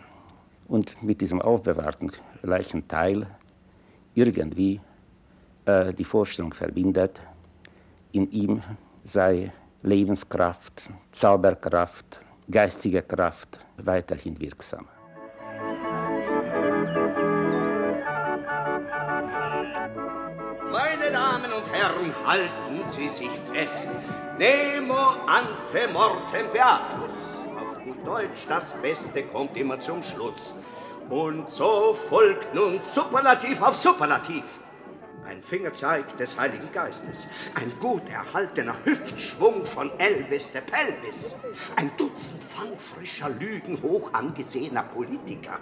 und 0.66 1.02
mit 1.02 1.20
diesem 1.20 1.42
aufbewahrten 1.42 2.10
Leichenteil 2.42 3.26
irgendwie 4.14 4.80
äh, 5.66 5.92
die 5.94 6.04
Vorstellung 6.04 6.52
verbindet, 6.52 7.20
in 8.12 8.30
ihm 8.30 8.62
sei 9.04 9.52
Lebenskraft, 9.82 10.82
Zauberkraft, 11.12 12.20
geistige 12.50 13.02
Kraft 13.02 13.58
weiterhin 13.76 14.38
wirksam. 14.38 14.86
Damen 21.12 21.52
und 21.52 21.70
Herren, 21.70 22.14
halten 22.26 22.82
Sie 22.84 23.08
sich 23.08 23.30
fest. 23.52 23.90
Nemo 24.38 24.96
ante 25.26 25.92
mortem 25.92 26.50
beatus. 26.52 27.42
Auf 27.54 27.84
gut 27.84 28.06
Deutsch, 28.06 28.46
das 28.48 28.72
Beste 28.80 29.22
kommt 29.24 29.54
immer 29.56 29.78
zum 29.78 30.02
Schluss. 30.02 30.54
Und 31.10 31.50
so 31.50 31.94
folgt 32.08 32.54
nun 32.54 32.78
Superlativ 32.78 33.60
auf 33.60 33.76
Superlativ. 33.76 34.60
Ein 35.26 35.42
Fingerzeig 35.42 36.16
des 36.16 36.38
Heiligen 36.38 36.70
Geistes, 36.72 37.26
ein 37.54 37.72
gut 37.78 38.08
erhaltener 38.08 38.76
Hüftschwung 38.84 39.64
von 39.64 39.90
Elvis 39.98 40.52
der 40.52 40.62
Pelvis, 40.62 41.34
ein 41.76 41.90
Dutzend 41.96 42.42
Pfand 42.42 42.80
frischer 42.80 43.30
Lügen 43.30 43.80
hoch 43.82 44.12
angesehener 44.12 44.82
Politiker, 44.82 45.58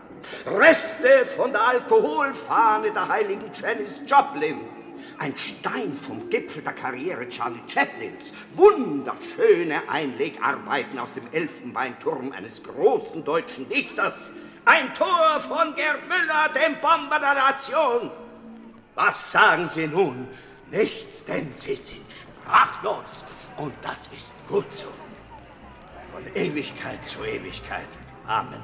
Reste 0.46 1.26
von 1.26 1.52
der 1.52 1.66
Alkoholfahne 1.66 2.90
der 2.90 3.08
heiligen 3.08 3.50
Janis 3.54 4.00
Joplin, 4.06 4.60
ein 5.18 5.36
Stein 5.36 5.98
vom 6.00 6.28
Gipfel 6.30 6.62
der 6.62 6.72
Karriere 6.72 7.28
Charlie 7.28 7.62
Chaplins, 7.68 8.32
wunderschöne 8.54 9.88
Einlegarbeiten 9.88 10.98
aus 10.98 11.14
dem 11.14 11.24
Elfenbeinturm 11.32 12.32
eines 12.32 12.62
großen 12.62 13.24
deutschen 13.24 13.68
Dichters, 13.68 14.32
ein 14.64 14.92
Tor 14.94 15.40
von 15.40 15.74
Gerd 15.74 16.06
Müller, 16.06 16.50
dem 16.54 16.80
Bomber 16.80 17.18
der 17.18 17.34
Nation, 17.34 18.10
was 18.94 19.32
sagen 19.32 19.68
Sie 19.68 19.86
nun? 19.86 20.28
Nichts, 20.70 21.24
denn 21.24 21.52
Sie 21.52 21.76
sind 21.76 22.04
sprachlos. 22.12 23.24
Und 23.56 23.74
das 23.82 24.08
ist 24.16 24.34
gut 24.48 24.72
so. 24.72 24.88
Von 26.12 26.24
Ewigkeit 26.34 27.04
zu 27.04 27.24
Ewigkeit. 27.24 27.88
Amen. 28.26 28.62